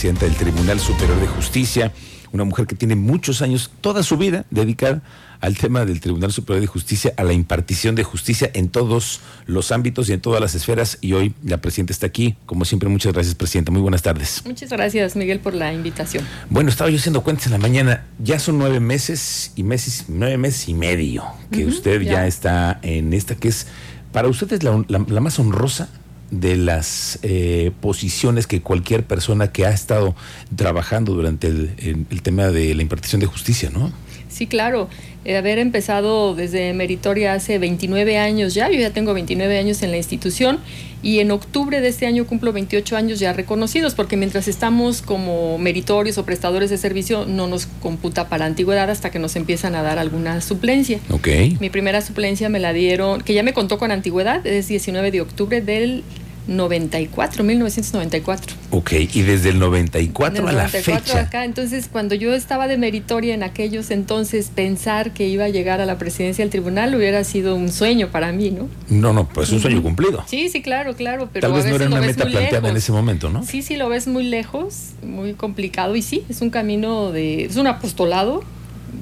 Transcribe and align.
presidenta 0.00 0.24
del 0.24 0.34
Tribunal 0.34 0.80
Superior 0.80 1.20
de 1.20 1.26
Justicia, 1.26 1.92
una 2.32 2.44
mujer 2.44 2.66
que 2.66 2.74
tiene 2.74 2.96
muchos 2.96 3.42
años, 3.42 3.70
toda 3.82 4.02
su 4.02 4.16
vida 4.16 4.46
dedicada 4.48 5.02
al 5.42 5.58
tema 5.58 5.84
del 5.84 6.00
Tribunal 6.00 6.32
Superior 6.32 6.62
de 6.62 6.68
Justicia, 6.68 7.12
a 7.18 7.22
la 7.22 7.34
impartición 7.34 7.96
de 7.96 8.02
justicia 8.02 8.50
en 8.54 8.70
todos 8.70 9.20
los 9.44 9.72
ámbitos 9.72 10.08
y 10.08 10.14
en 10.14 10.22
todas 10.22 10.40
las 10.40 10.54
esferas. 10.54 10.96
Y 11.02 11.12
hoy 11.12 11.34
la 11.44 11.58
presidenta 11.58 11.92
está 11.92 12.06
aquí. 12.06 12.34
Como 12.46 12.64
siempre, 12.64 12.88
muchas 12.88 13.12
gracias, 13.12 13.34
presidenta. 13.34 13.72
Muy 13.72 13.82
buenas 13.82 14.00
tardes. 14.00 14.40
Muchas 14.46 14.70
gracias, 14.70 15.16
Miguel, 15.16 15.38
por 15.38 15.52
la 15.52 15.70
invitación. 15.70 16.24
Bueno, 16.48 16.70
estaba 16.70 16.88
yo 16.88 16.96
haciendo 16.96 17.22
cuentas 17.22 17.44
en 17.44 17.52
la 17.52 17.58
mañana. 17.58 18.06
Ya 18.20 18.38
son 18.38 18.56
nueve 18.56 18.80
meses 18.80 19.52
y 19.54 19.64
meses, 19.64 20.06
nueve 20.08 20.38
meses 20.38 20.66
y 20.70 20.72
medio 20.72 21.24
que 21.50 21.66
usted 21.66 22.00
ya. 22.00 22.26
está 22.26 22.80
en 22.80 23.12
esta 23.12 23.34
que 23.34 23.48
es, 23.48 23.66
para 24.12 24.28
usted 24.28 24.50
es 24.50 24.62
la, 24.62 24.82
la 24.88 25.20
más 25.20 25.38
honrosa 25.38 25.90
de 26.30 26.56
las 26.56 27.18
eh, 27.22 27.72
posiciones 27.80 28.46
que 28.46 28.60
cualquier 28.60 29.04
persona 29.04 29.52
que 29.52 29.66
ha 29.66 29.70
estado 29.70 30.14
trabajando 30.56 31.14
durante 31.14 31.48
el, 31.48 31.70
el, 31.78 32.22
tema 32.22 32.48
de 32.48 32.74
la 32.74 32.82
impartición 32.82 33.20
de 33.20 33.26
justicia, 33.26 33.70
¿no? 33.70 33.92
Sí, 34.28 34.46
claro. 34.46 34.88
Eh, 35.24 35.36
haber 35.36 35.58
empezado 35.58 36.34
desde 36.34 36.72
Meritoria 36.72 37.34
hace 37.34 37.58
29 37.58 38.16
años 38.16 38.54
ya, 38.54 38.70
yo 38.70 38.80
ya 38.80 38.90
tengo 38.90 39.12
29 39.12 39.58
años 39.58 39.82
en 39.82 39.90
la 39.90 39.98
institución 39.98 40.60
y 41.02 41.18
en 41.18 41.30
octubre 41.30 41.82
de 41.82 41.88
este 41.88 42.06
año 42.06 42.26
cumplo 42.26 42.52
28 42.52 42.96
años 42.96 43.18
ya 43.18 43.34
reconocidos, 43.34 43.94
porque 43.94 44.16
mientras 44.16 44.48
estamos 44.48 45.02
como 45.02 45.58
meritorios 45.58 46.16
o 46.16 46.24
prestadores 46.24 46.70
de 46.70 46.78
servicio 46.78 47.26
no 47.26 47.48
nos 47.48 47.66
computa 47.66 48.30
para 48.30 48.46
antigüedad 48.46 48.88
hasta 48.88 49.10
que 49.10 49.18
nos 49.18 49.36
empiezan 49.36 49.74
a 49.74 49.82
dar 49.82 49.98
alguna 49.98 50.40
suplencia. 50.40 51.00
Ok. 51.10 51.28
Mi 51.60 51.68
primera 51.68 52.00
suplencia 52.00 52.48
me 52.48 52.58
la 52.58 52.72
dieron, 52.72 53.20
que 53.20 53.34
ya 53.34 53.42
me 53.42 53.52
contó 53.52 53.78
con 53.78 53.90
antigüedad, 53.90 54.46
es 54.46 54.68
19 54.68 55.10
de 55.10 55.20
octubre 55.20 55.60
del 55.60 56.02
94, 56.50 57.44
1994. 57.44 58.56
Ok, 58.70 58.92
y 59.14 59.22
desde 59.22 59.50
el 59.50 59.58
94 59.60 60.48
a 60.48 60.52
la 60.52 60.68
fecha. 60.68 61.20
acá, 61.20 61.44
entonces 61.44 61.88
cuando 61.90 62.16
yo 62.16 62.34
estaba 62.34 62.66
de 62.66 62.76
meritoria 62.76 63.34
en 63.34 63.42
aquellos 63.42 63.90
entonces, 63.90 64.50
pensar 64.54 65.12
que 65.12 65.28
iba 65.28 65.44
a 65.44 65.48
llegar 65.48 65.80
a 65.80 65.86
la 65.86 65.96
presidencia 65.96 66.44
del 66.44 66.50
tribunal 66.50 66.94
hubiera 66.94 67.22
sido 67.22 67.54
un 67.54 67.70
sueño 67.70 68.08
para 68.08 68.32
mí, 68.32 68.50
¿no? 68.50 68.68
No, 68.88 69.12
no, 69.12 69.28
pues 69.28 69.50
un 69.50 69.60
sueño 69.60 69.80
cumplido. 69.80 70.24
Sí, 70.26 70.48
sí, 70.48 70.60
claro, 70.60 70.94
claro. 70.94 71.28
Pero 71.32 71.48
Tal 71.48 71.56
vez 71.56 71.66
no 71.66 71.76
era 71.76 71.86
una 71.86 72.00
meta 72.00 72.26
planteada 72.26 72.68
en 72.68 72.76
ese 72.76 72.90
momento, 72.90 73.30
¿no? 73.30 73.44
Sí, 73.44 73.62
sí, 73.62 73.76
lo 73.76 73.88
ves 73.88 74.08
muy 74.08 74.24
lejos, 74.24 74.90
muy 75.04 75.34
complicado 75.34 75.94
y 75.94 76.02
sí, 76.02 76.24
es 76.28 76.40
un 76.40 76.50
camino 76.50 77.12
de, 77.12 77.44
es 77.44 77.56
un 77.56 77.68
apostolado. 77.68 78.42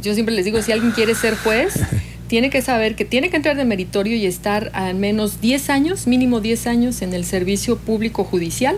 Yo 0.02 0.12
siempre 0.12 0.34
les 0.34 0.44
digo, 0.44 0.60
si 0.60 0.70
alguien 0.72 0.92
quiere 0.92 1.14
ser 1.14 1.34
juez, 1.34 1.80
tiene 2.28 2.50
que 2.50 2.62
saber 2.62 2.94
que 2.94 3.04
tiene 3.04 3.30
que 3.30 3.36
entrar 3.36 3.56
de 3.56 3.64
meritorio 3.64 4.16
y 4.16 4.26
estar 4.26 4.70
al 4.74 4.94
menos 4.94 5.40
10 5.40 5.70
años, 5.70 6.06
mínimo 6.06 6.40
10 6.40 6.66
años 6.66 7.02
en 7.02 7.14
el 7.14 7.24
servicio 7.24 7.78
público 7.78 8.22
judicial, 8.22 8.76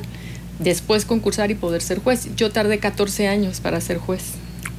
después 0.59 1.05
concursar 1.05 1.51
y 1.51 1.55
poder 1.55 1.83
ser 1.83 1.99
juez. 1.99 2.29
Yo 2.37 2.51
tardé 2.51 2.79
14 2.79 3.29
años 3.29 3.61
para 3.61 3.81
ser 3.81 3.99
juez. 3.99 4.35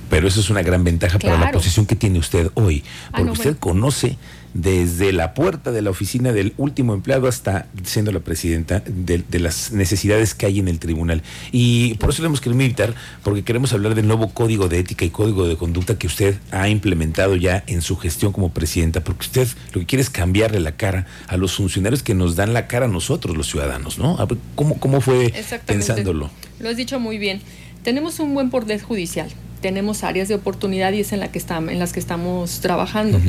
Pero 0.09 0.27
eso 0.27 0.39
es 0.39 0.49
una 0.49 0.61
gran 0.61 0.83
ventaja 0.83 1.19
para 1.19 1.37
la 1.37 1.51
posición 1.51 1.85
que 1.85 1.95
tiene 1.95 2.19
usted 2.19 2.49
hoy, 2.55 2.83
ah, 3.07 3.17
porque 3.17 3.31
usted 3.31 3.57
conoce 3.57 4.17
desde 4.53 5.13
la 5.13 5.33
puerta 5.33 5.71
de 5.71 5.81
la 5.81 5.89
oficina 5.89 6.33
del 6.33 6.53
último 6.57 6.93
empleado 6.93 7.27
hasta 7.27 7.67
siendo 7.83 8.11
la 8.11 8.19
presidenta 8.19 8.81
de, 8.85 9.23
las 9.39 9.71
necesidades 9.71 10.33
que 10.33 10.45
hay 10.45 10.59
en 10.59 10.67
el 10.67 10.79
tribunal. 10.79 11.23
Y 11.51 11.95
por 11.95 12.09
eso 12.09 12.21
le 12.21 12.27
hemos 12.27 12.41
querido 12.41 12.61
invitar, 12.61 12.93
porque 13.23 13.43
queremos 13.43 13.73
hablar 13.73 13.95
del 13.95 14.07
nuevo 14.07 14.33
código 14.33 14.67
de 14.67 14.79
ética 14.79 15.05
y 15.05 15.09
código 15.09 15.47
de 15.47 15.57
conducta 15.57 15.97
que 15.97 16.07
usted 16.07 16.37
ha 16.51 16.69
implementado 16.69 17.35
ya 17.35 17.63
en 17.67 17.81
su 17.81 17.97
gestión 17.97 18.31
como 18.31 18.53
presidenta, 18.53 19.03
porque 19.03 19.25
usted 19.25 19.47
lo 19.73 19.81
que 19.81 19.85
quiere 19.85 20.01
es 20.01 20.09
cambiarle 20.09 20.59
la 20.59 20.73
cara 20.73 21.07
a 21.27 21.37
los 21.37 21.55
funcionarios 21.55 22.03
que 22.03 22.13
nos 22.13 22.35
dan 22.35 22.53
la 22.53 22.67
cara 22.67 22.85
a 22.85 22.89
nosotros, 22.89 23.37
los 23.37 23.47
ciudadanos, 23.47 23.97
¿no? 23.97 24.17
¿cómo, 24.55 24.79
cómo 24.79 25.01
fue 25.01 25.33
pensándolo? 25.65 26.29
Lo 26.59 26.69
has 26.69 26.77
dicho 26.77 26.99
muy 26.99 27.17
bien. 27.17 27.41
Tenemos 27.83 28.19
un 28.19 28.33
buen 28.33 28.49
poder 28.49 28.81
judicial 28.81 29.29
tenemos 29.61 30.03
áreas 30.03 30.27
de 30.27 30.35
oportunidad 30.35 30.91
y 30.93 31.01
es 31.01 31.13
en, 31.13 31.19
la 31.19 31.31
que 31.31 31.41
en 31.49 31.79
las 31.79 31.93
que 31.93 31.99
estamos 31.99 32.59
trabajando. 32.59 33.19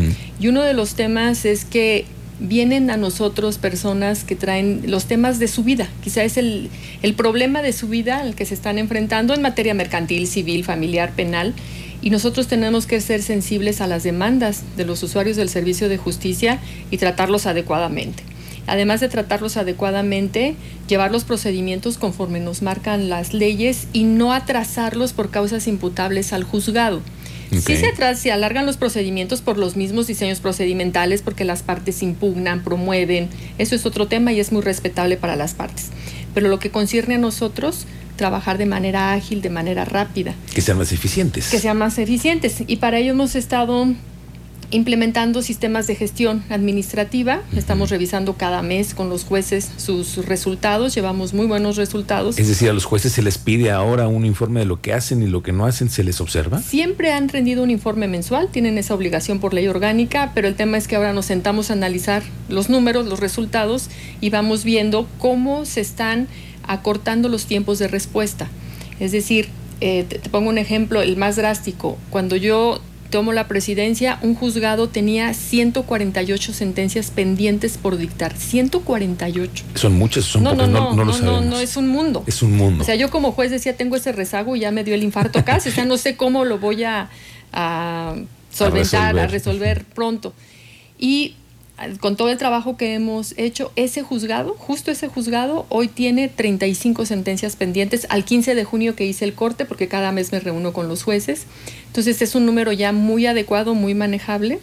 Y 0.40 0.48
uno 0.48 0.62
de 0.62 0.72
los 0.72 0.94
temas 0.94 1.44
es 1.44 1.64
que 1.64 2.04
vienen 2.40 2.90
a 2.90 2.96
nosotros 2.96 3.58
personas 3.58 4.24
que 4.24 4.34
traen 4.34 4.82
los 4.86 5.04
temas 5.04 5.38
de 5.38 5.48
su 5.48 5.62
vida. 5.62 5.88
Quizá 6.02 6.24
es 6.24 6.36
el, 6.36 6.70
el 7.02 7.14
problema 7.14 7.62
de 7.62 7.72
su 7.72 7.88
vida 7.88 8.18
al 8.20 8.34
que 8.34 8.44
se 8.46 8.54
están 8.54 8.78
enfrentando 8.78 9.34
en 9.34 9.42
materia 9.42 9.74
mercantil, 9.74 10.26
civil, 10.26 10.64
familiar, 10.64 11.12
penal. 11.12 11.54
Y 12.00 12.10
nosotros 12.10 12.48
tenemos 12.48 12.86
que 12.86 13.00
ser 13.00 13.22
sensibles 13.22 13.80
a 13.80 13.86
las 13.86 14.02
demandas 14.02 14.64
de 14.76 14.84
los 14.84 15.02
usuarios 15.04 15.36
del 15.36 15.48
servicio 15.48 15.88
de 15.88 15.98
justicia 15.98 16.58
y 16.90 16.96
tratarlos 16.96 17.46
adecuadamente 17.46 18.24
además 18.66 19.00
de 19.00 19.08
tratarlos 19.08 19.56
adecuadamente, 19.56 20.54
llevar 20.88 21.10
los 21.10 21.24
procedimientos 21.24 21.98
conforme 21.98 22.40
nos 22.40 22.62
marcan 22.62 23.08
las 23.08 23.34
leyes 23.34 23.88
y 23.92 24.04
no 24.04 24.32
atrasarlos 24.32 25.12
por 25.12 25.30
causas 25.30 25.66
imputables 25.66 26.32
al 26.32 26.44
juzgado. 26.44 27.02
Sí 27.50 27.76
se, 27.76 27.86
atrás, 27.86 28.18
se 28.18 28.32
alargan 28.32 28.64
los 28.64 28.78
procedimientos 28.78 29.42
por 29.42 29.58
los 29.58 29.76
mismos 29.76 30.06
diseños 30.06 30.40
procedimentales 30.40 31.20
porque 31.20 31.44
las 31.44 31.62
partes 31.62 32.02
impugnan, 32.02 32.64
promueven. 32.64 33.28
Eso 33.58 33.74
es 33.74 33.84
otro 33.84 34.06
tema 34.08 34.32
y 34.32 34.40
es 34.40 34.52
muy 34.52 34.62
respetable 34.62 35.18
para 35.18 35.36
las 35.36 35.52
partes. 35.52 35.90
Pero 36.32 36.48
lo 36.48 36.58
que 36.58 36.70
concierne 36.70 37.16
a 37.16 37.18
nosotros, 37.18 37.86
trabajar 38.16 38.56
de 38.56 38.64
manera 38.64 39.12
ágil, 39.12 39.42
de 39.42 39.50
manera 39.50 39.84
rápida. 39.84 40.34
Que 40.54 40.62
sean 40.62 40.78
más 40.78 40.92
eficientes. 40.92 41.50
Que 41.50 41.58
sean 41.58 41.76
más 41.76 41.98
eficientes. 41.98 42.62
Y 42.66 42.76
para 42.76 42.98
ello 42.98 43.10
hemos 43.10 43.34
estado 43.34 43.86
implementando 44.72 45.42
sistemas 45.42 45.86
de 45.86 45.94
gestión 45.94 46.42
administrativa. 46.48 47.42
Estamos 47.54 47.90
revisando 47.90 48.34
cada 48.34 48.62
mes 48.62 48.94
con 48.94 49.08
los 49.08 49.24
jueces 49.24 49.70
sus 49.76 50.16
resultados. 50.26 50.94
Llevamos 50.94 51.34
muy 51.34 51.46
buenos 51.46 51.76
resultados. 51.76 52.38
Es 52.38 52.48
decir, 52.48 52.70
a 52.70 52.72
los 52.72 52.86
jueces 52.86 53.12
se 53.12 53.22
les 53.22 53.38
pide 53.38 53.70
ahora 53.70 54.08
un 54.08 54.24
informe 54.24 54.60
de 54.60 54.66
lo 54.66 54.80
que 54.80 54.94
hacen 54.94 55.22
y 55.22 55.26
lo 55.26 55.42
que 55.42 55.52
no 55.52 55.66
hacen, 55.66 55.90
¿se 55.90 56.02
les 56.02 56.20
observa? 56.20 56.60
Siempre 56.60 57.12
han 57.12 57.28
rendido 57.28 57.62
un 57.62 57.70
informe 57.70 58.08
mensual, 58.08 58.48
tienen 58.50 58.78
esa 58.78 58.94
obligación 58.94 59.38
por 59.38 59.54
ley 59.54 59.68
orgánica, 59.68 60.32
pero 60.34 60.48
el 60.48 60.54
tema 60.54 60.78
es 60.78 60.88
que 60.88 60.96
ahora 60.96 61.12
nos 61.12 61.26
sentamos 61.26 61.70
a 61.70 61.74
analizar 61.74 62.22
los 62.48 62.70
números, 62.70 63.06
los 63.06 63.20
resultados 63.20 63.90
y 64.20 64.30
vamos 64.30 64.64
viendo 64.64 65.06
cómo 65.18 65.66
se 65.66 65.82
están 65.82 66.28
acortando 66.66 67.28
los 67.28 67.44
tiempos 67.44 67.78
de 67.78 67.88
respuesta. 67.88 68.48
Es 69.00 69.12
decir, 69.12 69.48
eh, 69.80 70.04
te 70.08 70.30
pongo 70.30 70.48
un 70.48 70.58
ejemplo, 70.58 71.02
el 71.02 71.16
más 71.16 71.36
drástico. 71.36 71.98
Cuando 72.10 72.36
yo 72.36 72.80
tomo 73.12 73.32
la 73.32 73.46
presidencia, 73.46 74.18
un 74.22 74.34
juzgado 74.34 74.88
tenía 74.88 75.32
148 75.34 76.52
sentencias 76.52 77.12
pendientes 77.12 77.78
por 77.78 77.98
dictar. 77.98 78.36
148. 78.36 79.64
Son 79.74 79.92
muchas, 79.92 80.24
son 80.24 80.42
no, 80.42 80.50
pocas, 80.52 80.68
no, 80.68 80.94
no, 80.94 81.04
no, 81.04 81.20
no, 81.20 81.40
no, 81.42 81.60
es 81.60 81.76
un 81.76 81.88
mundo. 81.88 82.24
Es 82.26 82.42
un 82.42 82.56
mundo. 82.56 82.82
O 82.82 82.84
sea, 82.86 82.96
yo 82.96 83.10
como 83.10 83.30
juez 83.30 83.50
decía, 83.50 83.76
tengo 83.76 83.96
ese 83.96 84.10
rezago 84.12 84.56
y 84.56 84.60
ya 84.60 84.72
me 84.72 84.82
dio 84.82 84.94
el 84.94 85.04
infarto 85.04 85.44
casi. 85.44 85.68
o 85.68 85.72
sea, 85.72 85.84
no 85.84 85.98
sé 85.98 86.16
cómo 86.16 86.44
lo 86.44 86.58
voy 86.58 86.82
a, 86.82 87.10
solventar, 88.50 89.16
a 89.18 89.26
resolver 89.26 89.84
pronto. 89.84 90.32
Y 90.98 91.36
con 92.00 92.16
todo 92.16 92.30
el 92.30 92.38
trabajo 92.38 92.76
que 92.76 92.94
hemos 92.94 93.34
hecho, 93.36 93.72
ese 93.76 94.02
juzgado, 94.02 94.54
justo 94.58 94.90
ese 94.90 95.08
juzgado, 95.08 95.66
hoy 95.68 95.88
tiene 95.88 96.28
35 96.28 97.06
sentencias 97.06 97.56
pendientes 97.56 98.06
al 98.10 98.24
15 98.24 98.54
de 98.54 98.64
junio 98.64 98.94
que 98.94 99.06
hice 99.06 99.24
el 99.24 99.34
corte, 99.34 99.64
porque 99.64 99.88
cada 99.88 100.12
mes 100.12 100.32
me 100.32 100.40
reúno 100.40 100.72
con 100.72 100.88
los 100.88 101.02
jueces. 101.02 101.46
Entonces 101.88 102.22
es 102.22 102.34
un 102.34 102.46
número 102.46 102.72
ya 102.72 102.92
muy 102.92 103.26
adecuado, 103.26 103.74
muy 103.74 103.94
manejable. 103.94 104.58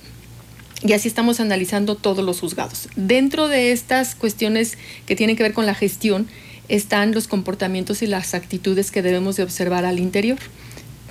Y 0.81 0.93
así 0.93 1.09
estamos 1.09 1.39
analizando 1.39 1.95
todos 1.95 2.23
los 2.23 2.39
juzgados. 2.39 2.87
Dentro 2.95 3.49
de 3.49 3.73
estas 3.73 4.15
cuestiones 4.15 4.77
que 5.05 5.15
tienen 5.15 5.35
que 5.35 5.43
ver 5.43 5.53
con 5.53 5.65
la 5.65 5.75
gestión 5.75 6.27
están 6.69 7.13
los 7.13 7.27
comportamientos 7.27 8.01
y 8.01 8.07
las 8.07 8.33
actitudes 8.33 8.91
que 8.91 9.01
debemos 9.01 9.35
de 9.35 9.43
observar 9.43 9.85
al 9.85 9.99
interior 9.99 10.37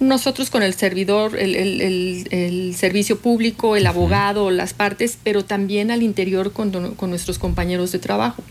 nosotros 0.01 0.51
con 0.51 0.63
el 0.63 0.75
servidor, 0.75 1.37
el, 1.39 2.75
servicio 2.77 3.19
público, 3.19 3.77
el 3.77 3.87
abogado, 3.87 4.51
las 4.51 4.75
partes, 4.75 5.19
pero 5.23 5.45
también 5.45 5.91
al 5.91 6.03
interior 6.03 6.53
con, 6.53 6.95
con, 6.95 7.11
nuestros 7.11 7.39
compañeros 7.39 7.93
de 7.93 7.99
trabajo. 7.99 8.43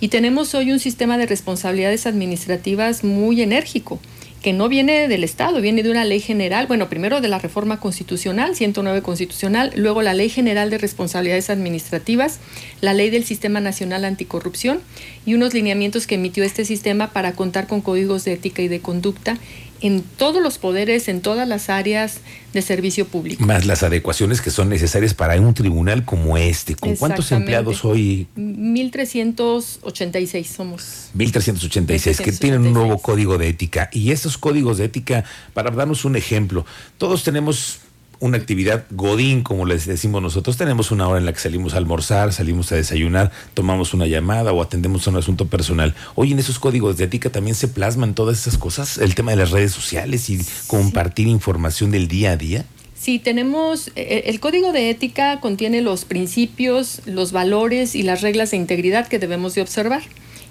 Y 0.00 0.08
tenemos 0.08 0.54
hoy 0.54 0.72
un 0.72 0.78
sistema 0.78 1.18
de 1.18 1.26
responsabilidades 1.26 2.06
administrativas 2.06 3.04
muy 3.04 3.42
enérgico, 3.42 4.00
que 4.42 4.52
no 4.54 4.68
viene 4.68 5.06
del 5.08 5.22
Estado, 5.22 5.60
viene 5.60 5.82
de 5.82 5.90
una 5.90 6.04
ley 6.04 6.20
general, 6.20 6.66
bueno, 6.66 6.88
primero 6.88 7.20
de 7.20 7.28
la 7.28 7.38
reforma 7.38 7.78
constitucional, 7.78 8.56
109 8.56 9.02
constitucional, 9.02 9.72
luego 9.76 10.00
la 10.00 10.14
ley 10.14 10.30
general 10.30 10.70
de 10.70 10.78
responsabilidades 10.78 11.50
administrativas, 11.50 12.38
la 12.80 12.94
ley 12.94 13.10
del 13.10 13.24
Sistema 13.24 13.60
Nacional 13.60 14.06
Anticorrupción 14.06 14.80
y 15.26 15.34
unos 15.34 15.52
lineamientos 15.52 16.06
que 16.06 16.14
emitió 16.14 16.42
este 16.42 16.64
sistema 16.64 17.12
para 17.12 17.32
contar 17.32 17.66
con 17.66 17.82
códigos 17.82 18.24
de 18.24 18.32
ética 18.32 18.62
y 18.62 18.68
de 18.68 18.80
conducta 18.80 19.36
en 19.80 20.02
todos 20.02 20.42
los 20.42 20.58
poderes, 20.58 21.08
en 21.08 21.20
todas 21.20 21.48
las 21.48 21.70
áreas 21.70 22.20
de 22.52 22.62
servicio 22.62 23.06
público. 23.06 23.44
Más 23.44 23.66
las 23.66 23.82
adecuaciones 23.82 24.40
que 24.40 24.50
son 24.50 24.68
necesarias 24.68 25.14
para 25.14 25.40
un 25.40 25.54
tribunal 25.54 26.04
como 26.04 26.36
este. 26.36 26.74
¿Con 26.74 26.96
cuántos 26.96 27.30
empleados 27.32 27.84
hoy? 27.84 28.26
1.386 28.36 30.44
somos. 30.44 31.10
1.386, 31.16 32.22
que 32.22 32.32
tienen 32.32 32.66
un 32.66 32.72
nuevo 32.72 32.98
código 32.98 33.38
de 33.38 33.48
ética. 33.48 33.88
Y 33.92 34.12
estos 34.12 34.38
códigos 34.38 34.78
de 34.78 34.86
ética, 34.86 35.24
para 35.54 35.70
darnos 35.70 36.04
un 36.04 36.16
ejemplo, 36.16 36.66
todos 36.98 37.22
tenemos 37.24 37.80
una 38.20 38.36
actividad 38.36 38.84
godín, 38.90 39.42
como 39.42 39.66
les 39.66 39.86
decimos 39.86 40.22
nosotros. 40.22 40.56
Tenemos 40.56 40.90
una 40.90 41.08
hora 41.08 41.18
en 41.18 41.26
la 41.26 41.32
que 41.32 41.40
salimos 41.40 41.74
a 41.74 41.78
almorzar, 41.78 42.32
salimos 42.32 42.70
a 42.70 42.76
desayunar, 42.76 43.32
tomamos 43.54 43.94
una 43.94 44.06
llamada 44.06 44.52
o 44.52 44.62
atendemos 44.62 45.06
un 45.06 45.16
asunto 45.16 45.46
personal. 45.46 45.94
Hoy 46.14 46.32
en 46.32 46.38
esos 46.38 46.58
códigos 46.58 46.98
de 46.98 47.04
ética 47.04 47.30
también 47.30 47.56
se 47.56 47.68
plasman 47.68 48.14
todas 48.14 48.38
esas 48.38 48.58
cosas, 48.58 48.98
el 48.98 49.14
tema 49.14 49.32
de 49.32 49.38
las 49.38 49.50
redes 49.50 49.72
sociales 49.72 50.28
y 50.30 50.38
compartir 50.66 51.26
información 51.26 51.90
del 51.90 52.08
día 52.08 52.32
a 52.32 52.36
día. 52.36 52.64
Sí, 52.94 53.18
tenemos, 53.18 53.88
eh, 53.88 53.92
eh, 53.96 54.22
el 54.26 54.40
código 54.40 54.72
de 54.72 54.90
ética 54.90 55.40
contiene 55.40 55.80
los 55.80 56.04
principios, 56.04 57.00
los 57.06 57.32
valores 57.32 57.94
y 57.94 58.02
las 58.02 58.20
reglas 58.20 58.50
de 58.50 58.58
integridad 58.58 59.08
que 59.08 59.18
debemos 59.18 59.54
de 59.54 59.62
observar. 59.62 60.02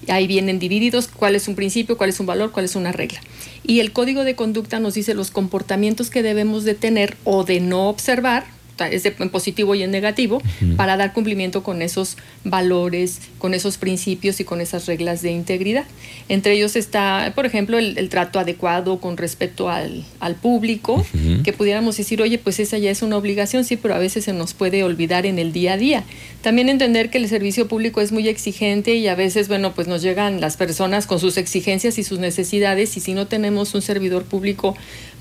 Ahí 0.07 0.27
vienen 0.27 0.59
divididos 0.59 1.07
cuál 1.07 1.35
es 1.35 1.47
un 1.47 1.55
principio, 1.55 1.97
cuál 1.97 2.09
es 2.09 2.19
un 2.19 2.25
valor, 2.25 2.51
cuál 2.51 2.65
es 2.65 2.75
una 2.75 2.91
regla. 2.91 3.19
Y 3.63 3.79
el 3.81 3.91
código 3.91 4.23
de 4.23 4.35
conducta 4.35 4.79
nos 4.79 4.93
dice 4.93 5.13
los 5.13 5.31
comportamientos 5.31 6.09
que 6.09 6.23
debemos 6.23 6.63
de 6.63 6.75
tener 6.75 7.17
o 7.23 7.43
de 7.43 7.59
no 7.59 7.89
observar 7.89 8.45
es 8.87 9.05
en 9.05 9.29
positivo 9.29 9.75
y 9.75 9.83
en 9.83 9.91
negativo, 9.91 10.41
para 10.77 10.97
dar 10.97 11.13
cumplimiento 11.13 11.63
con 11.63 11.81
esos 11.81 12.17
valores, 12.43 13.19
con 13.37 13.53
esos 13.53 13.77
principios 13.77 14.39
y 14.39 14.43
con 14.43 14.61
esas 14.61 14.85
reglas 14.85 15.21
de 15.21 15.31
integridad. 15.31 15.85
Entre 16.29 16.53
ellos 16.53 16.75
está, 16.75 17.33
por 17.35 17.45
ejemplo, 17.45 17.77
el, 17.77 18.09
trato 18.09 18.39
adecuado 18.39 18.99
con 18.99 19.17
respecto 19.17 19.69
al, 19.69 20.05
público, 20.41 21.05
que 21.43 21.53
pudiéramos 21.53 21.97
decir, 21.97 22.21
oye, 22.21 22.37
pues 22.37 22.59
esa 22.59 22.77
ya 22.77 22.91
es 22.91 23.01
una 23.01 23.17
obligación, 23.17 23.65
sí, 23.65 23.75
pero 23.75 23.95
a 23.95 23.99
veces 23.99 24.25
se 24.25 24.33
nos 24.33 24.53
puede 24.53 24.83
olvidar 24.83 25.25
en 25.25 25.39
el 25.39 25.51
día 25.51 25.73
a 25.73 25.77
día. 25.77 26.03
También 26.41 26.69
entender 26.69 27.09
que 27.09 27.17
el 27.17 27.27
servicio 27.27 27.67
público 27.67 28.01
es 28.01 28.11
muy 28.11 28.27
exigente 28.27 28.95
y 28.95 29.07
a 29.07 29.15
veces, 29.15 29.47
bueno, 29.47 29.73
pues 29.73 29.87
nos 29.87 30.01
llegan 30.01 30.39
las 30.39 30.55
personas 30.57 31.07
con 31.07 31.19
sus 31.19 31.37
exigencias 31.37 31.97
y 31.97 32.03
sus 32.03 32.19
necesidades 32.19 32.95
y 32.97 32.99
si 32.99 33.13
no 33.13 33.27
tenemos 33.27 33.73
un 33.73 33.81
servidor 33.81 34.23
público 34.23 34.75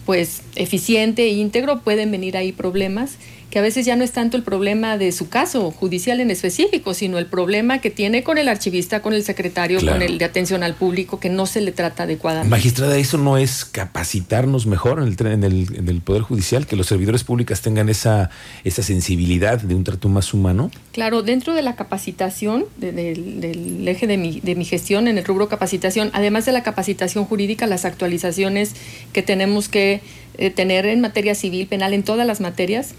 pues 0.07 0.41
eficiente 0.55 1.25
e 1.25 1.29
íntegro, 1.29 1.83
pueden 1.83 2.11
venir 2.11 2.39
ahí 2.39 2.53
problemas 2.53 3.19
que 3.59 3.61
a 3.61 3.65
veces 3.65 3.85
ya 3.85 3.97
no 3.97 4.05
es 4.05 4.13
tanto 4.13 4.37
el 4.37 4.45
problema 4.45 4.99
de 4.99 5.11
su 5.11 5.29
caso 5.29 5.73
judicial 5.73 6.21
en 6.21 6.31
específico, 6.31 6.95
sino 6.95 7.19
el 7.19 7.27
problema 7.27 7.81
que 7.81 7.91
tiene 7.91 8.23
con 8.23 8.39
el 8.39 8.47
archivista, 8.47 9.03
con 9.03 9.15
el 9.15 9.25
secretario, 9.25 9.81
con 9.81 10.01
el 10.01 10.17
de 10.19 10.25
atención 10.25 10.63
al 10.63 10.75
público, 10.75 11.19
que 11.19 11.29
no 11.29 11.45
se 11.45 11.61
le 11.61 11.73
trata 11.73 12.05
adecuadamente. 12.05 12.49
Magistrada, 12.51 12.97
¿eso 12.97 13.19
no 13.19 13.37
es 13.37 13.65
capacitarnos 13.65 14.67
mejor 14.67 15.03
en 15.03 15.09
el, 15.09 15.27
en 15.27 15.43
el, 15.43 15.77
en 15.77 15.89
el 15.89 16.01
Poder 16.03 16.23
Judicial, 16.23 16.69
que 16.69 16.77
los 16.77 16.87
servidores 16.87 17.25
públicos 17.25 17.61
tengan 17.61 17.89
esa, 17.89 18.31
esa 18.63 18.85
sensibilidad 18.85 19.61
de 19.61 19.75
un 19.75 19.83
trato 19.83 20.09
más 20.09 20.33
humano? 20.33 20.71
Claro, 20.93 21.23
dentro 21.23 21.53
de 21.53 21.63
la 21.63 21.75
capacitación, 21.75 22.65
del 22.77 23.89
eje 23.89 24.07
de 24.07 24.19
mi, 24.19 24.39
de 24.39 24.55
mi 24.55 24.67
gestión 24.67 25.09
en 25.09 25.19
el 25.19 25.25
rubro 25.25 25.49
capacitación, 25.49 26.11
además 26.13 26.47
de 26.47 26.53
la 26.53 26.63
capacitación 26.63 27.25
jurídica, 27.25 27.67
las 27.67 27.85
actualizaciones 27.85 28.77
que 29.13 29.23
tenemos 29.23 29.69
que 29.69 30.01
eh, 30.37 30.51
tener 30.51 30.87
en 30.87 31.01
materia 31.01 31.35
civil, 31.35 31.67
penal, 31.67 31.93
en 31.93 32.05
todas 32.05 32.25
las 32.25 32.41
materias, 32.41 32.95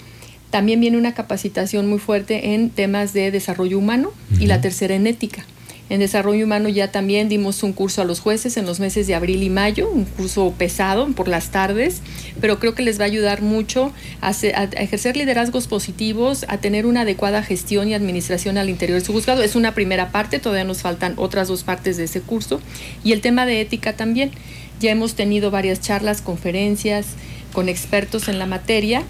también 0.50 0.80
viene 0.80 0.98
una 0.98 1.14
capacitación 1.14 1.88
muy 1.88 2.00
fuerte 2.00 2.54
en 2.54 2.70
temas 2.70 3.14
de 3.14 3.32
desarrollo 3.32 3.78
humano 3.78 4.12
y 4.40 4.48
la 4.48 4.62
tercera 4.62 4.96
en 4.96 5.08
ética. 5.08 5.46
En 5.90 6.02
desarrollo 6.02 6.46
humano 6.46 6.70
ya 6.70 6.92
también 6.92 7.30
dimos 7.30 7.64
un 7.64 7.74
curso 7.74 8.04
a 8.04 8.06
los 8.06 8.20
jueces 8.20 8.58
en 8.58 8.68
los 8.68 8.80
meses 8.80 9.08
de 9.08 9.16
abril 9.16 9.42
y 9.42 9.50
mayo, 9.50 9.90
un 9.90 10.06
curso 10.06 10.54
pesado 10.56 11.08
por 11.14 11.28
las 11.28 11.50
tardes, 11.50 12.02
pero 12.40 12.60
creo 12.60 12.76
que 12.76 12.84
les 12.84 13.00
va 13.00 13.06
a 13.06 13.08
ayudar 13.08 13.42
mucho 13.42 13.92
a, 14.22 14.30
ejercer 14.30 15.18
liderazgos 15.18 15.68
positivos, 15.68 16.46
a 16.48 16.58
tener 16.58 16.86
una 16.86 17.02
adecuada 17.02 17.42
gestión 17.42 17.88
y 17.88 17.96
administración 17.96 18.60
al 18.60 18.70
interior 18.70 19.00
de 19.00 19.06
su 19.06 19.14
juzgado. 19.14 19.42
Es 19.42 19.56
una 19.56 19.74
primera 19.74 20.12
parte, 20.12 20.38
todavía 20.38 20.64
nos 20.64 20.84
faltan 20.84 21.14
otras 21.16 21.48
dos 21.48 21.64
partes 21.64 21.98
de 21.98 22.04
ese 22.04 22.22
curso. 22.22 22.62
Y 23.04 23.12
el 23.12 23.22
tema 23.22 23.48
de 23.48 23.62
ética 23.62 23.94
también. 23.94 24.32
Ya 24.80 24.92
hemos 24.92 25.16
tenido 25.16 25.52
varias 25.52 25.82
charlas, 25.82 26.22
conferencias 26.22 27.08
con 27.52 27.68
expertos 27.68 28.30
en 28.30 28.40
la 28.40 28.46
materia 28.46 29.04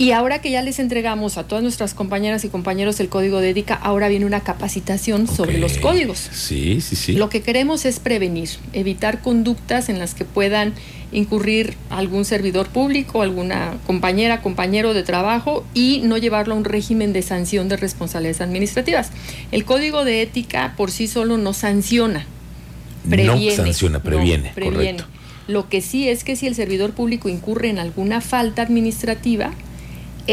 y 0.00 0.12
ahora 0.12 0.40
que 0.40 0.50
ya 0.50 0.62
les 0.62 0.78
entregamos 0.78 1.36
a 1.36 1.44
todas 1.44 1.62
nuestras 1.62 1.92
compañeras 1.92 2.42
y 2.46 2.48
compañeros 2.48 2.98
el 3.00 3.10
código 3.10 3.38
de 3.40 3.50
ética, 3.50 3.74
ahora 3.74 4.08
viene 4.08 4.24
una 4.24 4.40
capacitación 4.40 5.28
sobre 5.28 5.58
los 5.58 5.76
códigos. 5.76 6.16
Sí, 6.32 6.80
sí, 6.80 6.96
sí. 6.96 7.12
Lo 7.12 7.28
que 7.28 7.42
queremos 7.42 7.84
es 7.84 8.00
prevenir, 8.00 8.48
evitar 8.72 9.20
conductas 9.20 9.90
en 9.90 9.98
las 9.98 10.14
que 10.14 10.24
puedan 10.24 10.72
incurrir 11.12 11.74
algún 11.90 12.24
servidor 12.24 12.68
público, 12.68 13.20
alguna 13.20 13.76
compañera, 13.86 14.40
compañero 14.40 14.94
de 14.94 15.02
trabajo 15.02 15.66
y 15.74 16.00
no 16.02 16.16
llevarlo 16.16 16.54
a 16.54 16.56
un 16.56 16.64
régimen 16.64 17.12
de 17.12 17.20
sanción 17.20 17.68
de 17.68 17.76
responsabilidades 17.76 18.40
administrativas. 18.40 19.10
El 19.52 19.66
código 19.66 20.06
de 20.06 20.22
ética 20.22 20.72
por 20.78 20.90
sí 20.92 21.08
solo 21.08 21.36
no 21.36 21.52
sanciona, 21.52 22.24
previene. 23.06 23.54
No 23.54 23.64
sanciona, 23.64 24.02
previene, 24.02 24.52
previene. 24.54 25.04
Lo 25.46 25.68
que 25.68 25.82
sí 25.82 26.08
es 26.08 26.24
que 26.24 26.36
si 26.36 26.46
el 26.46 26.54
servidor 26.54 26.92
público 26.92 27.28
incurre 27.28 27.68
en 27.68 27.78
alguna 27.78 28.22
falta 28.22 28.62
administrativa, 28.62 29.52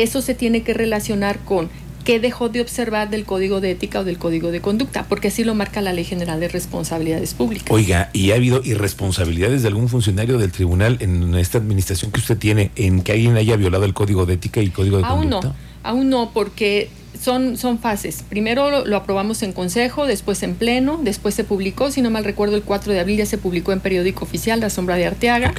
eso 0.03 0.21
se 0.21 0.33
tiene 0.33 0.63
que 0.63 0.73
relacionar 0.73 1.39
con 1.39 1.69
qué 2.07 2.21
dejó 2.21 2.47
de 2.47 2.61
observar 2.61 3.09
del 3.09 3.25
código 3.25 3.59
de 3.59 3.71
ética 3.71 3.99
o 3.99 4.03
del 4.05 4.17
código 4.17 4.49
de 4.49 4.61
conducta, 4.61 5.05
porque 5.09 5.27
así 5.27 5.43
lo 5.43 5.55
marca 5.55 5.81
la 5.81 5.91
Ley 5.91 6.05
General 6.05 6.39
de 6.39 6.47
Responsabilidades 6.47 7.33
Públicas. 7.33 7.69
Oiga, 7.69 8.09
¿y 8.13 8.31
ha 8.31 8.35
habido 8.35 8.61
irresponsabilidades 8.63 9.61
de 9.61 9.67
algún 9.67 9.89
funcionario 9.89 10.37
del 10.37 10.53
tribunal 10.53 10.97
en 11.01 11.35
esta 11.35 11.57
administración 11.57 12.11
que 12.11 12.21
usted 12.21 12.37
tiene 12.37 12.71
en 12.77 13.01
que 13.01 13.11
alguien 13.11 13.35
haya 13.35 13.57
violado 13.57 13.83
el 13.83 13.93
código 13.93 14.25
de 14.25 14.35
ética 14.35 14.61
y 14.61 14.69
código 14.69 14.97
de 14.97 15.03
conducta? 15.03 15.35
Aún 15.35 15.47
no, 15.47 15.55
aún 15.83 16.09
no, 16.09 16.31
porque 16.33 16.89
son, 17.21 17.57
son 17.57 17.79
fases. 17.79 18.23
Primero 18.29 18.85
lo, 18.85 18.95
aprobamos 18.95 19.43
en 19.43 19.51
consejo, 19.51 20.05
después 20.05 20.43
en 20.43 20.55
pleno, 20.55 20.99
después 21.03 21.35
se 21.35 21.43
publicó, 21.43 21.91
si 21.91 22.01
no 22.01 22.09
mal 22.09 22.23
recuerdo, 22.23 22.55
el 22.55 22.63
4 22.63 22.93
de 22.93 22.99
abril 22.99 23.17
ya 23.17 23.25
se 23.25 23.37
publicó 23.37 23.71
en 23.71 23.79
periódico 23.79 24.23
oficial 24.23 24.59
La 24.59 24.69
Sombra 24.69 24.95
de 24.95 25.05
Arteaga. 25.05 25.53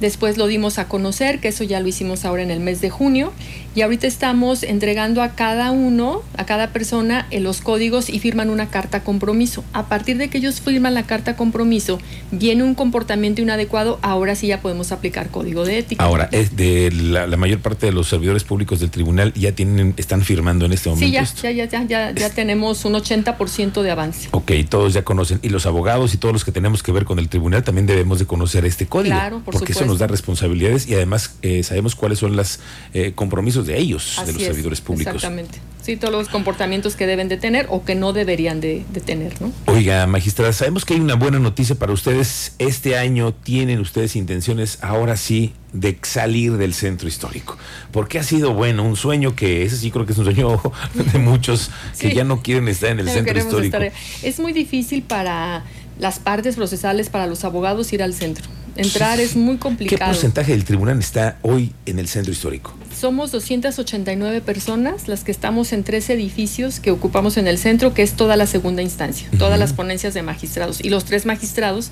Después 0.00 0.36
lo 0.36 0.46
dimos 0.46 0.78
a 0.78 0.88
conocer, 0.88 1.40
que 1.40 1.48
eso 1.48 1.64
ya 1.64 1.80
lo 1.80 1.88
hicimos 1.88 2.24
ahora 2.24 2.42
en 2.42 2.50
el 2.50 2.60
mes 2.60 2.80
de 2.80 2.90
junio. 2.90 3.32
Y 3.76 3.82
ahorita 3.82 4.06
estamos 4.06 4.62
entregando 4.62 5.20
a 5.20 5.30
cada 5.30 5.72
uno, 5.72 6.22
a 6.36 6.46
cada 6.46 6.68
persona, 6.68 7.26
en 7.32 7.42
los 7.42 7.60
códigos 7.60 8.08
y 8.08 8.20
firman 8.20 8.48
una 8.48 8.68
carta 8.68 9.02
compromiso. 9.02 9.64
A 9.72 9.86
partir 9.86 10.16
de 10.16 10.28
que 10.30 10.38
ellos 10.38 10.60
firman 10.60 10.94
la 10.94 11.02
carta 11.02 11.34
compromiso, 11.34 11.98
viene 12.30 12.62
un 12.62 12.76
comportamiento 12.76 13.42
inadecuado, 13.42 13.98
ahora 14.02 14.36
sí 14.36 14.46
ya 14.46 14.60
podemos 14.60 14.92
aplicar 14.92 15.28
código 15.30 15.64
de 15.64 15.78
ética. 15.78 16.04
Ahora, 16.04 16.28
es 16.30 16.54
de 16.54 16.92
la, 16.92 17.26
mayor 17.36 17.58
parte 17.58 17.86
de 17.86 17.92
los 17.92 18.06
servidores 18.06 18.44
públicos 18.44 18.78
del 18.78 18.90
tribunal 18.90 19.32
ya 19.34 19.50
tienen, 19.50 19.94
están 19.96 20.22
firmando 20.22 20.66
en 20.66 20.72
este 20.72 20.90
momento. 20.90 21.06
Sí, 21.06 21.42
ya, 21.42 21.50
ya, 21.50 21.64
ya, 21.64 21.82
ya, 21.82 22.12
ya 22.12 22.30
tenemos 22.30 22.84
un 22.84 22.94
80% 22.94 23.82
de 23.82 23.90
avance. 23.90 24.28
Ok, 24.30 24.52
todos 24.68 24.92
ya 24.92 25.02
conocen. 25.02 25.40
Y 25.42 25.48
los 25.48 25.66
abogados 25.66 26.14
y 26.14 26.18
todos 26.18 26.32
los 26.32 26.44
que 26.44 26.52
tenemos 26.52 26.84
que 26.84 26.92
ver 26.92 27.04
con 27.04 27.18
el 27.18 27.28
tribunal 27.28 27.64
también 27.64 27.86
debemos 27.86 28.20
de 28.20 28.26
conocer 28.26 28.64
este 28.64 28.86
código. 28.86 29.16
Claro, 29.16 29.40
por 29.40 29.54
porque 29.54 29.72
eso 29.72 29.84
nos 29.84 29.98
da 29.98 30.06
responsabilidades 30.06 30.88
y 30.88 30.94
además 30.94 31.34
eh, 31.42 31.64
sabemos 31.64 31.96
cuáles 31.96 32.20
son 32.20 32.36
los 32.36 32.60
eh, 32.92 33.12
compromisos 33.16 33.63
de 33.66 33.78
ellos, 33.78 34.20
de 34.24 34.32
los 34.32 34.42
servidores 34.42 34.80
públicos. 34.80 35.14
Exactamente. 35.14 35.58
Sí, 35.84 35.96
todos 35.98 36.14
los 36.14 36.30
comportamientos 36.30 36.96
que 36.96 37.06
deben 37.06 37.28
de 37.28 37.36
tener 37.36 37.66
o 37.68 37.84
que 37.84 37.94
no 37.94 38.14
deberían 38.14 38.58
de, 38.58 38.86
tener, 39.04 39.38
¿no? 39.42 39.52
Oiga, 39.66 40.06
magistrada, 40.06 40.54
sabemos 40.54 40.86
que 40.86 40.94
hay 40.94 41.00
una 41.00 41.14
buena 41.14 41.38
noticia 41.38 41.74
para 41.74 41.92
ustedes. 41.92 42.54
Este 42.58 42.96
año 42.96 43.34
tienen 43.34 43.80
ustedes 43.80 44.16
intenciones, 44.16 44.78
ahora 44.80 45.18
sí, 45.18 45.52
de 45.74 45.98
salir 46.00 46.52
del 46.52 46.72
centro 46.72 47.06
histórico. 47.06 47.58
Porque 47.92 48.18
ha 48.18 48.22
sido, 48.22 48.54
bueno, 48.54 48.82
un 48.82 48.96
sueño 48.96 49.36
que, 49.36 49.62
ese 49.64 49.76
sí 49.76 49.90
creo 49.90 50.06
que 50.06 50.12
es 50.12 50.18
un 50.18 50.24
sueño 50.24 50.58
de 51.12 51.18
muchos 51.18 51.70
que 51.98 52.14
ya 52.14 52.24
no 52.24 52.40
quieren 52.40 52.66
estar 52.68 52.88
en 52.88 53.00
el 53.00 53.10
centro 53.10 53.38
histórico. 53.38 53.76
Es 54.22 54.40
muy 54.40 54.54
difícil 54.54 55.02
para 55.02 55.64
las 55.98 56.18
partes 56.18 56.56
procesales, 56.56 57.10
para 57.10 57.26
los 57.26 57.44
abogados 57.44 57.92
ir 57.92 58.02
al 58.02 58.14
centro. 58.14 58.46
Entrar 58.76 59.20
es 59.20 59.36
muy 59.36 59.58
complicado. 59.58 59.98
¿Qué 59.98 60.04
porcentaje 60.04 60.52
del 60.52 60.64
tribunal 60.64 60.98
está 60.98 61.36
hoy 61.42 61.72
en 61.86 61.98
el 61.98 62.08
centro 62.08 62.32
histórico? 62.32 62.74
Somos 62.98 63.32
289 63.32 64.40
personas 64.40 65.08
las 65.08 65.24
que 65.24 65.32
estamos 65.32 65.72
en 65.72 65.82
tres 65.82 66.08
edificios 66.10 66.78
que 66.78 66.90
ocupamos 66.90 67.36
en 67.36 67.48
el 67.48 67.58
centro, 67.58 67.92
que 67.92 68.02
es 68.02 68.14
toda 68.14 68.36
la 68.36 68.46
segunda 68.46 68.82
instancia, 68.82 69.28
todas 69.38 69.58
las 69.58 69.72
ponencias 69.72 70.14
de 70.14 70.22
magistrados. 70.22 70.82
Y 70.82 70.90
los 70.90 71.04
tres 71.04 71.26
magistrados, 71.26 71.90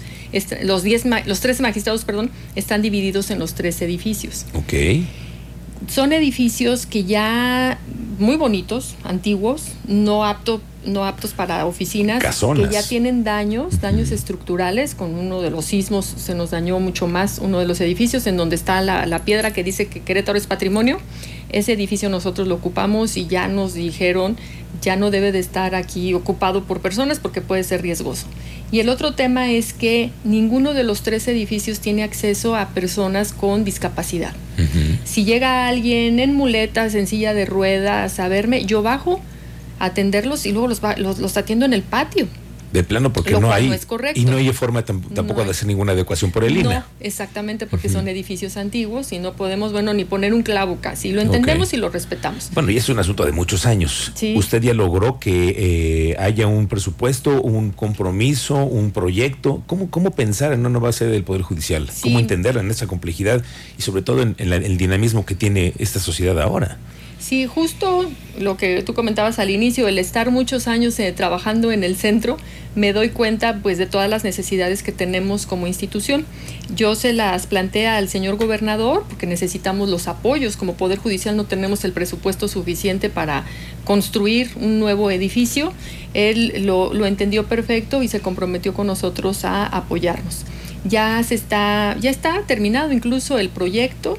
los, 0.63 0.83
diez, 0.83 1.05
los 1.27 1.41
tres 1.41 1.61
magistrados, 1.61 2.05
perdón, 2.05 2.31
están 2.55 2.83
divididos 2.83 3.31
en 3.31 3.39
los 3.39 3.55
tres 3.55 3.83
edificios. 3.83 4.47
Ok. 4.55 5.05
Son 5.89 6.13
edificios 6.13 6.87
que 6.87 7.05
ya 7.05 7.79
muy 8.19 8.37
bonitos, 8.37 8.95
antiguos, 9.03 9.65
no 9.87 10.25
apto 10.25 10.61
no 10.85 11.05
aptos 11.05 11.33
para 11.33 11.67
oficinas 11.67 12.23
que 12.23 12.69
ya 12.71 12.83
tienen 12.83 13.25
daños, 13.25 13.81
daños 13.81 14.11
estructurales, 14.11 14.95
con 14.95 15.15
uno 15.15 15.41
de 15.41 15.51
los 15.51 15.65
sismos 15.65 16.05
se 16.05 16.35
nos 16.35 16.51
dañó 16.51 16.81
mucho 16.81 17.07
más 17.07 17.39
uno 17.39 17.59
de 17.59 17.67
los 17.67 17.81
edificios 17.81 18.27
en 18.27 18.37
donde 18.37 18.57
está 18.57 18.81
la, 18.81 19.07
la, 19.07 19.21
piedra 19.21 19.53
que 19.53 19.63
dice 19.63 19.87
que 19.87 20.01
Querétaro 20.01 20.39
es 20.39 20.47
patrimonio. 20.47 20.99
Ese 21.51 21.73
edificio 21.73 22.09
nosotros 22.09 22.49
lo 22.49 22.55
ocupamos 22.55 23.17
y 23.17 23.27
ya 23.27 23.47
nos 23.49 23.75
dijeron 23.75 24.37
ya 24.81 24.97
no 24.97 25.11
debe 25.11 25.33
de 25.33 25.39
estar 25.39 25.75
aquí 25.75 26.13
ocupado 26.15 26.65
por 26.65 26.81
personas 26.81 27.19
porque 27.21 27.41
puede 27.41 27.65
ser 27.65 27.83
riesgoso. 27.83 28.27
Y 28.71 28.81
el 28.81 28.89
otro 28.89 29.13
tema 29.13 29.51
es 29.51 29.73
que 29.73 30.11
ninguno 30.25 30.73
de 30.73 30.83
los 30.83 31.03
tres 31.03 31.29
edificios 31.29 31.81
tiene 31.81 32.03
acceso 32.03 32.57
a 32.57 32.71
personas 32.71 33.33
con 33.33 33.65
discapacidad. 33.65 34.35
Si 35.05 35.25
llega 35.25 35.67
alguien 35.67 36.21
en 36.21 36.35
muletas, 36.35 36.95
en 36.95 37.07
silla 37.07 37.35
de 37.35 37.47
ruedas 37.47 38.19
a 38.19 38.29
verme, 38.29 38.65
yo 38.65 38.83
bajo 38.83 39.21
atenderlos 39.83 40.47
y 40.47 40.53
luego 40.53 40.69
los, 40.69 40.81
los, 40.99 41.37
atiendo 41.37 41.67
en 41.67 41.73
el 41.73 41.83
patio. 41.83 42.29
De 42.73 42.85
plano, 42.85 43.13
porque 43.13 43.39
no 43.39 43.53
hay. 43.53 43.71
y 44.15 44.25
no 44.25 44.39
hay 44.39 44.51
forma 44.55 44.83
tampoco 44.83 45.45
de 45.45 45.51
hacer 45.51 45.67
ninguna 45.67 45.93
adecuación 45.93 46.31
por 46.31 46.43
el. 46.45 46.63
No, 46.63 46.83
exactamente, 47.01 47.67
porque 47.67 47.91
son 47.91 48.09
edificios 48.09 48.57
antiguos 48.57 49.13
y 49.13 49.19
no 49.19 49.35
podemos, 49.35 49.73
bueno, 49.73 49.93
ni 49.93 50.07
poner 50.07 50.33
un 50.33 50.43
clavo 50.43 50.79
casi. 50.81 51.13
Lo 51.13 51.21
entendemos 51.21 51.75
y 51.75 51.77
lo 51.77 51.91
respetamos. 51.91 52.51
Bueno, 52.55 52.71
y 52.71 52.79
es 52.79 52.89
un 52.89 52.99
asunto 52.99 53.27
de 53.27 53.33
muchos 53.33 53.67
años. 53.67 54.13
Usted 54.37 54.63
ya 54.63 54.73
logró 54.73 55.21
que 55.21 55.55
eh, 55.59 56.17
haya 56.19 56.47
un 56.47 56.67
presupuesto, 56.67 57.43
un 57.43 57.73
compromiso, 57.73 58.65
un 58.65 58.91
proyecto. 58.91 59.63
¿Cómo, 59.67 59.91
cómo 59.91 60.13
pensar 60.13 60.55
en 60.55 60.61
una 60.61 60.71
nueva 60.71 60.93
sede 60.93 61.11
del 61.11 61.25
Poder 61.25 61.43
Judicial? 61.43 61.91
¿Cómo 62.01 62.21
entenderla 62.21 62.63
en 62.63 62.71
esa 62.71 62.87
complejidad 62.87 63.45
y 63.77 63.83
sobre 63.83 64.01
todo 64.01 64.23
en, 64.23 64.35
el 64.39 64.79
dinamismo 64.79 65.27
que 65.27 65.35
tiene 65.35 65.75
esta 65.77 66.01
sociedad 66.01 66.41
ahora? 66.41 66.79
Sí, 67.23 67.47
justo 67.47 68.11
lo 68.41 68.57
que 68.57 68.83
tú 68.83 68.95
comentabas 68.95 69.39
al 69.39 69.49
inicio, 69.49 69.87
el 69.87 70.01
estar 70.01 70.33
muchos 70.33 70.67
años 70.67 70.99
eh, 70.99 71.13
trabajando 71.13 71.71
en 71.71 71.85
el 71.85 71.95
centro, 71.95 72.37
me 72.75 72.93
doy 72.93 73.11
cuenta 73.11 73.61
pues 73.63 73.79
de 73.79 73.87
todas 73.87 74.11
las 74.11 74.25
necesidades 74.25 74.83
que 74.83 74.91
tenemos 74.91 75.47
como 75.47 75.69
institución. 75.69 76.27
Yo 76.75 76.97
se 76.97 77.13
las 77.13 77.47
planteé 77.47 77.87
al 77.87 78.09
señor 78.09 78.39
gobernador 78.39 79.05
porque 79.09 79.29
necesitamos 79.29 79.89
los 79.89 80.09
apoyos. 80.09 80.57
Como 80.57 80.75
Poder 80.75 80.99
Judicial 80.99 81.37
no 81.37 81.45
tenemos 81.45 81.85
el 81.85 81.93
presupuesto 81.93 82.49
suficiente 82.49 83.09
para 83.09 83.45
construir 83.85 84.51
un 84.57 84.81
nuevo 84.81 85.09
edificio. 85.13 85.73
Él 86.15 86.65
lo, 86.67 86.93
lo 86.93 87.07
entendió 87.07 87.47
perfecto 87.47 88.03
y 88.03 88.09
se 88.09 88.19
comprometió 88.19 88.75
con 88.75 88.89
nosotros 88.89 89.45
a 89.45 89.65
apoyarnos. 89.65 90.43
Ya 90.85 91.23
se 91.23 91.37
está, 91.37 91.97
ya 92.01 92.11
está 92.11 92.43
terminado 92.49 92.91
incluso 92.91 93.39
el 93.39 93.49
proyecto 93.49 94.19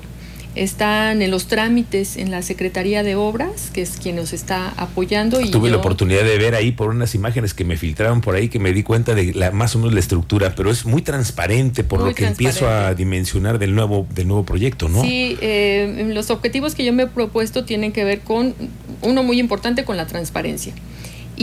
están 0.56 1.22
en 1.22 1.32
los 1.32 1.48
trámites 1.48 2.18
en 2.18 2.32
la 2.32 2.42
Secretaría 2.42 3.04
de 3.04 3.16
Obras, 3.16 3.72
que 3.74 3.82
es 3.82 3.98
quien 4.02 4.16
nos 4.16 4.34
está 4.34 4.74
apoyando. 4.78 5.42
Y 5.42 5.50
Tuve 5.50 5.70
la 5.70 5.78
oportunidad 5.78 6.24
de 6.24 6.38
ver 6.38 6.56
ahí 6.56 6.72
por 6.72 6.90
unas 6.90 7.16
imágenes 7.16 7.54
que 7.54 7.66
me 7.66 7.78
filtraron 7.78 8.22
por 8.22 8.36
ahí 8.36 8.50
que 8.50 8.60
me 8.60 8.72
di 8.72 8.84
cuenta 8.84 9.16
de 9.16 9.34
la, 9.34 9.52
más 9.52 9.76
o 9.76 9.80
menos 9.80 9.94
la 9.94 10.00
estructura, 10.00 10.54
pero 10.56 10.70
es 10.70 10.86
muy 10.86 11.02
transparente 11.02 11.84
por 11.84 12.02
lo 12.02 12.14
que 12.14 12.26
empiezo 12.26 12.70
a 12.70 12.94
dimensionar 12.94 13.60
del 13.60 13.74
nuevo, 13.76 14.06
del 14.14 14.28
nuevo 14.28 14.46
proyecto, 14.46 14.90
¿no? 14.90 15.02
Sí, 15.02 15.38
eh, 15.42 16.12
los 16.14 16.30
objetivos 16.30 16.76
que 16.76 16.86
yo 16.86 16.94
me 16.94 17.04
he 17.04 17.08
propuesto 17.08 17.66
tienen 17.66 17.92
que 17.92 18.04
ver 18.04 18.22
con, 18.22 18.54
uno 19.02 19.24
muy 19.24 19.40
importante, 19.40 19.84
con 19.84 19.98
la 19.98 20.08
transparencia. 20.08 20.74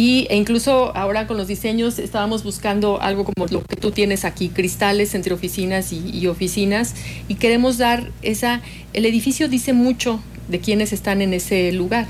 Y, 0.01 0.27
e 0.31 0.37
incluso 0.39 0.97
ahora 0.97 1.27
con 1.27 1.37
los 1.37 1.47
diseños 1.47 1.99
estábamos 1.99 2.43
buscando 2.43 3.03
algo 3.03 3.25
como 3.25 3.47
lo 3.49 3.63
que 3.63 3.77
tú 3.77 3.91
tienes 3.91 4.25
aquí, 4.25 4.49
cristales 4.49 5.15
entre 5.15 5.35
oficinas 5.35 5.93
y, 5.93 6.27
oficinas, 6.27 6.95
y 7.29 7.35
queremos 7.35 7.77
dar 7.77 8.11
esa, 8.23 8.63
el 8.95 9.05
edificio 9.05 9.47
dice 9.47 9.75
mucho 9.75 10.23
de 10.49 10.59
quienes 10.59 10.95
están 10.95 11.21
en 11.21 11.35
ese 11.35 11.71
lugar. 11.73 12.07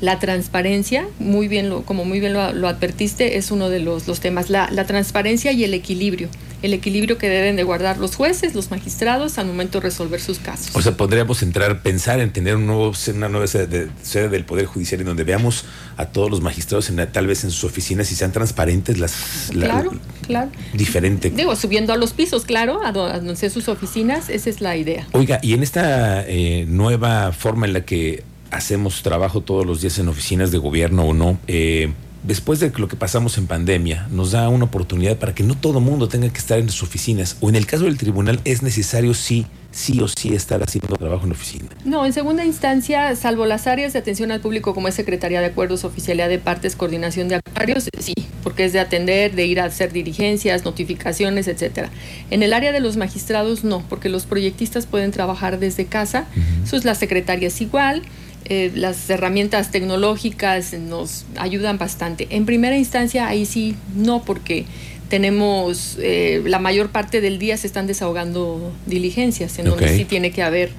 La 0.00 0.18
transparencia, 0.18 1.06
muy 1.18 1.46
bien 1.46 1.68
lo, 1.68 1.82
como 1.82 2.06
muy 2.06 2.20
bien 2.20 2.32
lo, 2.32 2.40
advertiste, 2.40 3.36
es 3.36 3.50
uno 3.50 3.68
de 3.68 3.80
los, 3.80 4.06
temas, 4.20 4.48
la 4.48 4.86
transparencia 4.86 5.52
y 5.52 5.62
el 5.62 5.74
equilibrio 5.74 6.30
el 6.66 6.74
equilibrio 6.74 7.16
que 7.16 7.28
deben 7.28 7.56
de 7.56 7.62
guardar 7.62 7.98
los 7.98 8.16
jueces, 8.16 8.54
los 8.54 8.70
magistrados 8.70 9.38
al 9.38 9.46
momento 9.46 9.78
de 9.78 9.84
resolver 9.84 10.20
sus 10.20 10.38
casos. 10.38 10.74
O 10.74 10.82
sea, 10.82 10.96
podríamos 10.96 11.42
entrar, 11.42 11.82
pensar 11.82 12.20
en 12.20 12.32
tener 12.32 12.56
un 12.56 12.66
nuevo, 12.66 12.92
una 13.14 13.28
nueva 13.28 13.46
sede, 13.46 13.90
del 14.28 14.44
Poder 14.44 14.66
Judicial 14.66 15.00
en 15.00 15.06
donde 15.06 15.24
veamos 15.24 15.64
a 15.96 16.06
todos 16.06 16.30
los 16.30 16.40
magistrados 16.40 16.90
en, 16.90 16.96
tal 17.10 17.26
vez 17.26 17.44
en 17.44 17.50
sus 17.50 17.64
oficinas 17.64 18.10
y 18.12 18.14
sean 18.14 18.32
transparentes 18.32 18.98
las... 18.98 19.48
Claro, 19.50 19.92
claro. 20.26 20.50
Diferente. 20.74 21.30
Digo, 21.30 21.56
subiendo 21.56 21.92
a 21.92 21.96
los 21.96 22.12
pisos, 22.12 22.44
claro, 22.44 22.84
a 22.84 22.92
donde 22.92 23.36
sean 23.36 23.52
sus 23.52 23.68
oficinas, 23.68 24.28
esa 24.28 24.50
es 24.50 24.60
la 24.60 24.76
idea. 24.76 25.06
Oiga, 25.12 25.38
y 25.42 25.54
en 25.54 25.62
esta 25.62 26.26
eh, 26.26 26.66
nueva 26.68 27.32
forma 27.32 27.66
en 27.66 27.72
la 27.72 27.82
que 27.82 28.24
hacemos 28.50 29.02
trabajo 29.02 29.40
todos 29.40 29.66
los 29.66 29.80
días 29.80 29.98
en 29.98 30.08
oficinas 30.08 30.50
de 30.50 30.58
gobierno 30.58 31.04
o 31.04 31.14
no, 31.14 31.38
eh, 31.46 31.92
después 32.22 32.60
de 32.60 32.72
lo 32.76 32.88
que 32.88 32.96
pasamos 32.96 33.38
en 33.38 33.46
pandemia, 33.46 34.08
nos 34.10 34.32
da 34.32 34.48
una 34.48 34.64
oportunidad 34.64 35.16
para 35.16 35.34
que 35.34 35.42
no 35.42 35.54
todo 35.54 35.80
mundo 35.80 36.08
tenga 36.08 36.28
que 36.28 36.38
estar 36.38 36.58
en 36.58 36.68
sus 36.68 36.82
oficinas. 36.82 37.36
O 37.40 37.48
en 37.48 37.56
el 37.56 37.66
caso 37.66 37.84
del 37.84 37.98
tribunal, 37.98 38.40
es 38.44 38.62
necesario 38.62 39.14
sí, 39.14 39.46
sí 39.70 40.00
o 40.00 40.08
sí 40.08 40.34
estar 40.34 40.62
haciendo 40.62 40.96
trabajo 40.96 41.26
en 41.26 41.32
oficina. 41.32 41.66
No, 41.84 42.06
en 42.06 42.12
segunda 42.12 42.44
instancia, 42.44 43.14
salvo 43.14 43.46
las 43.46 43.66
áreas 43.66 43.92
de 43.92 43.98
atención 43.98 44.32
al 44.32 44.40
público 44.40 44.74
como 44.74 44.88
es 44.88 44.94
Secretaría 44.94 45.40
de 45.40 45.46
Acuerdos, 45.46 45.84
Oficialidad 45.84 46.28
de 46.28 46.38
Partes, 46.38 46.76
Coordinación 46.76 47.28
de 47.28 47.36
Actuarios, 47.36 47.88
sí, 48.00 48.14
porque 48.42 48.64
es 48.64 48.72
de 48.72 48.80
atender, 48.80 49.34
de 49.34 49.46
ir 49.46 49.60
a 49.60 49.64
hacer 49.64 49.92
dirigencias, 49.92 50.64
notificaciones, 50.64 51.48
etcétera. 51.48 51.90
En 52.30 52.42
el 52.42 52.52
área 52.52 52.72
de 52.72 52.80
los 52.80 52.96
magistrados, 52.96 53.64
no, 53.64 53.84
porque 53.88 54.08
los 54.08 54.24
proyectistas 54.24 54.86
pueden 54.86 55.10
trabajar 55.10 55.58
desde 55.58 55.86
casa. 55.86 56.26
Eso 56.64 56.76
es 56.76 56.84
la 56.84 56.94
secretaria 56.94 57.48
es 57.48 57.60
igual. 57.60 58.02
Eh, 58.48 58.70
las 58.74 59.10
herramientas 59.10 59.72
tecnológicas 59.72 60.72
nos 60.74 61.26
ayudan 61.36 61.78
bastante. 61.78 62.28
En 62.30 62.46
primera 62.46 62.76
instancia, 62.76 63.26
ahí 63.26 63.44
sí, 63.44 63.74
no, 63.96 64.22
porque 64.22 64.66
tenemos 65.08 65.96
eh, 66.00 66.42
la 66.44 66.60
mayor 66.60 66.90
parte 66.90 67.20
del 67.20 67.40
día 67.40 67.56
se 67.56 67.66
están 67.66 67.88
desahogando 67.88 68.72
diligencias, 68.86 69.58
en 69.58 69.64
donde 69.64 69.88
sí 69.96 70.04
tiene 70.04 70.30
que 70.30 70.44
haber, 70.44 70.70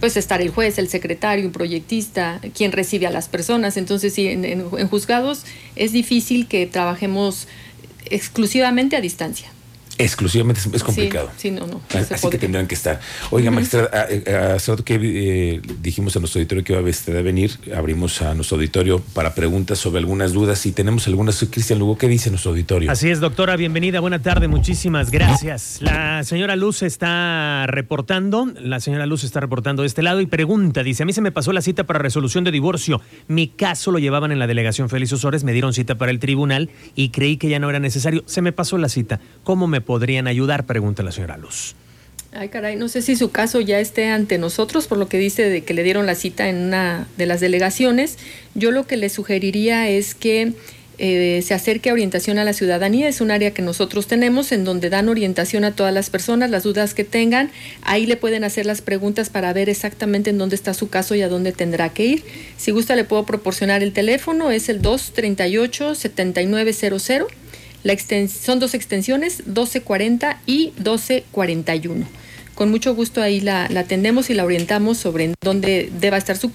pues 0.00 0.18
estar 0.18 0.42
el 0.42 0.50
juez, 0.50 0.76
el 0.78 0.88
secretario, 0.88 1.46
un 1.46 1.52
proyectista, 1.52 2.40
quien 2.54 2.72
recibe 2.72 3.06
a 3.06 3.10
las 3.10 3.28
personas. 3.28 3.78
Entonces, 3.78 4.12
sí, 4.12 4.28
en 4.28 4.88
juzgados 4.88 5.44
es 5.76 5.92
difícil 5.92 6.46
que 6.46 6.66
trabajemos 6.66 7.48
exclusivamente 8.10 8.96
a 8.96 9.00
distancia. 9.00 9.53
Exclusivamente 9.98 10.60
es, 10.72 10.82
complicado. 10.82 11.30
Sí, 11.36 11.50
no, 11.50 11.66
no. 11.66 11.80
Así 12.10 12.28
que 12.28 12.38
tendrán 12.38 12.66
que 12.66 12.74
estar. 12.74 13.00
Oiga, 13.30 13.50
maestra, 13.50 13.84
hace 14.54 14.70
rato 14.70 14.84
que 14.84 14.98
eh, 15.00 15.60
dijimos 15.80 16.16
a 16.16 16.20
nuestro 16.20 16.40
auditorio 16.40 16.64
que 16.64 16.72
iba 16.72 16.80
a 16.80 17.22
venir, 17.22 17.52
abrimos 17.74 18.20
a 18.22 18.34
nuestro 18.34 18.56
auditorio 18.56 19.00
para 19.12 19.34
preguntas 19.34 19.78
sobre 19.78 20.00
algunas 20.00 20.32
dudas. 20.32 20.66
y 20.66 20.72
tenemos 20.72 21.06
algunas, 21.06 21.44
Cristian 21.50 21.78
Lugo, 21.78 21.96
¿qué 21.96 22.08
dice 22.08 22.30
nuestro 22.30 22.50
auditorio? 22.50 22.90
Así 22.90 23.08
es, 23.08 23.20
doctora, 23.20 23.56
bienvenida, 23.56 24.00
buena 24.00 24.20
tarde, 24.20 24.48
muchísimas 24.48 25.10
gracias. 25.10 25.78
La 25.80 26.24
señora 26.24 26.56
Luz 26.56 26.82
está 26.82 27.66
reportando, 27.68 28.48
la 28.60 28.80
señora 28.80 29.06
Luz 29.06 29.22
está 29.22 29.40
reportando 29.40 29.82
de 29.82 29.88
este 29.88 30.02
lado 30.02 30.20
y 30.20 30.26
pregunta, 30.26 30.82
dice, 30.82 31.04
a 31.04 31.06
mí 31.06 31.12
se 31.12 31.20
me 31.20 31.30
pasó 31.30 31.52
la 31.52 31.62
cita 31.62 31.84
para 31.84 32.00
resolución 32.00 32.42
de 32.44 32.50
divorcio. 32.50 33.00
Mi 33.28 33.48
caso 33.48 33.92
lo 33.92 33.98
llevaban 33.98 34.32
en 34.32 34.38
la 34.38 34.46
delegación 34.46 34.88
Félix 34.88 35.12
Osores, 35.12 35.44
me 35.44 35.52
dieron 35.52 35.72
cita 35.72 35.96
para 35.96 36.10
el 36.10 36.18
tribunal 36.18 36.70
y 36.96 37.10
creí 37.10 37.36
que 37.36 37.48
ya 37.48 37.58
no 37.58 37.70
era 37.70 37.78
necesario. 37.78 38.24
Se 38.26 38.42
me 38.42 38.52
pasó 38.52 38.78
la 38.78 38.88
cita. 38.88 39.20
¿Cómo 39.44 39.66
me 39.66 39.80
podrían 39.84 40.26
ayudar? 40.26 40.66
Pregunta 40.66 41.02
la 41.02 41.12
señora 41.12 41.36
Luz. 41.36 41.76
Ay, 42.36 42.48
caray, 42.48 42.74
no 42.74 42.88
sé 42.88 43.00
si 43.00 43.14
su 43.14 43.30
caso 43.30 43.60
ya 43.60 43.78
esté 43.78 44.08
ante 44.08 44.38
nosotros, 44.38 44.88
por 44.88 44.98
lo 44.98 45.08
que 45.08 45.18
dice 45.18 45.48
de 45.48 45.62
que 45.62 45.72
le 45.72 45.84
dieron 45.84 46.04
la 46.04 46.16
cita 46.16 46.48
en 46.48 46.56
una 46.56 47.06
de 47.16 47.26
las 47.26 47.38
delegaciones. 47.40 48.18
Yo 48.56 48.72
lo 48.72 48.88
que 48.88 48.96
le 48.96 49.08
sugeriría 49.08 49.88
es 49.88 50.16
que 50.16 50.52
eh, 50.98 51.42
se 51.44 51.54
acerque 51.54 51.90
a 51.90 51.92
orientación 51.92 52.38
a 52.38 52.44
la 52.44 52.52
ciudadanía. 52.52 53.06
Es 53.08 53.20
un 53.20 53.30
área 53.30 53.52
que 53.52 53.62
nosotros 53.62 54.08
tenemos 54.08 54.50
en 54.50 54.64
donde 54.64 54.90
dan 54.90 55.08
orientación 55.08 55.64
a 55.64 55.76
todas 55.76 55.94
las 55.94 56.10
personas, 56.10 56.50
las 56.50 56.64
dudas 56.64 56.92
que 56.92 57.04
tengan. 57.04 57.52
Ahí 57.82 58.04
le 58.06 58.16
pueden 58.16 58.42
hacer 58.42 58.66
las 58.66 58.82
preguntas 58.82 59.30
para 59.30 59.52
ver 59.52 59.68
exactamente 59.68 60.30
en 60.30 60.38
dónde 60.38 60.56
está 60.56 60.74
su 60.74 60.88
caso 60.88 61.14
y 61.14 61.22
a 61.22 61.28
dónde 61.28 61.52
tendrá 61.52 61.90
que 61.90 62.04
ir. 62.04 62.24
Si 62.56 62.72
gusta, 62.72 62.96
le 62.96 63.04
puedo 63.04 63.24
proporcionar 63.26 63.84
el 63.84 63.92
teléfono, 63.92 64.50
es 64.50 64.68
el 64.68 64.82
238-7900 64.82 67.28
son 68.28 68.58
dos 68.58 68.74
extensiones, 68.74 69.46
1240 69.46 70.40
y 70.46 70.72
1241 70.76 72.24
con 72.54 72.70
mucho 72.70 72.94
gusto 72.94 73.20
ahí 73.20 73.40
la, 73.40 73.64
atendemos 73.64 74.30
y 74.30 74.34
la 74.34 74.44
orientamos 74.44 74.98
sobre 74.98 75.24
en 75.24 75.34
dónde 75.42 75.90
deba 76.00 76.16
estar 76.16 76.36
su, 76.36 76.50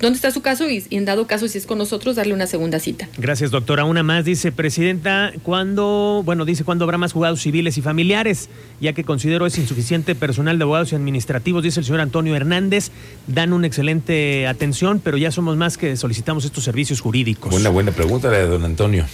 dónde 0.00 0.16
está 0.16 0.30
su 0.30 0.40
caso 0.40 0.70
y, 0.70 0.84
en 0.90 1.04
dado 1.04 1.26
caso 1.26 1.48
si 1.48 1.58
es 1.58 1.66
con 1.66 1.78
nosotros 1.78 2.16
darle 2.16 2.34
una 2.34 2.46
segunda 2.46 2.78
cita. 2.78 3.08
Gracias, 3.18 3.50
doctora. 3.50 3.84
Una 3.84 4.02
más 4.02 4.24
dice, 4.24 4.52
presidenta, 4.52 5.32
¿cuándo, 5.42 6.22
bueno, 6.24 6.44
dice 6.44 6.64
cuándo 6.64 6.84
habrá 6.84 6.98
más 6.98 7.12
juzgados 7.12 7.40
civiles 7.40 7.76
y 7.78 7.82
familiares? 7.82 8.48
Ya 8.80 8.92
que 8.92 9.04
considero 9.04 9.46
es 9.46 9.58
insuficiente 9.58 10.14
personal 10.14 10.58
de 10.58 10.64
abogados 10.64 10.92
y 10.92 10.94
administrativos, 10.94 11.62
dice 11.62 11.80
el 11.80 11.86
señor 11.86 12.00
Antonio 12.00 12.34
Hernández, 12.36 12.90
dan 13.26 13.52
una 13.52 13.66
excelente 13.66 14.46
atención, 14.46 15.00
pero 15.02 15.16
ya 15.16 15.30
somos 15.30 15.56
más 15.56 15.76
que 15.76 15.96
solicitamos 15.96 16.44
estos 16.44 16.64
servicios 16.64 17.00
jurídicos. 17.00 17.52
Una 17.52 17.70
buena 17.70 17.92
pregunta 17.92 18.30
la 18.30 18.38
de 18.38 18.46
don 18.46 18.64
Antonio. 18.64 19.04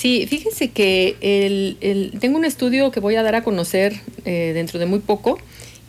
Sí, 0.00 0.26
fíjense 0.26 0.70
que 0.70 1.18
el, 1.20 2.18
tengo 2.20 2.38
un 2.38 2.46
estudio 2.46 2.90
que 2.90 3.00
voy 3.00 3.16
a 3.16 3.22
dar 3.22 3.34
a 3.34 3.44
conocer 3.44 4.00
eh, 4.24 4.52
dentro 4.54 4.78
de 4.78 4.86
muy 4.86 5.00
poco, 5.00 5.38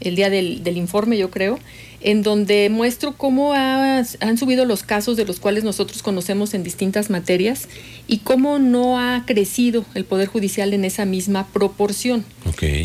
el 0.02 0.18
día 0.18 0.30
del, 0.30 0.66
del 0.66 0.76
informe 0.76 1.18
yo 1.18 1.32
creo, 1.32 1.58
en 2.02 2.22
donde 2.22 2.70
muestro 2.70 3.16
cómo 3.16 3.54
han 3.54 4.38
subido 4.38 4.66
los 4.66 4.84
casos 4.84 5.16
de 5.16 5.24
los 5.24 5.40
cuales 5.40 5.64
nosotros 5.64 6.04
conocemos 6.04 6.54
en 6.54 6.66
distintas 6.66 7.10
materias 7.10 7.70
y 8.06 8.18
cómo 8.18 8.60
no 8.60 9.00
ha 9.00 9.24
crecido 9.26 9.86
el 9.94 10.04
Poder 10.04 10.28
Judicial 10.28 10.74
en 10.74 10.84
esa 10.84 11.06
misma 11.06 11.48
proporción. 11.48 12.26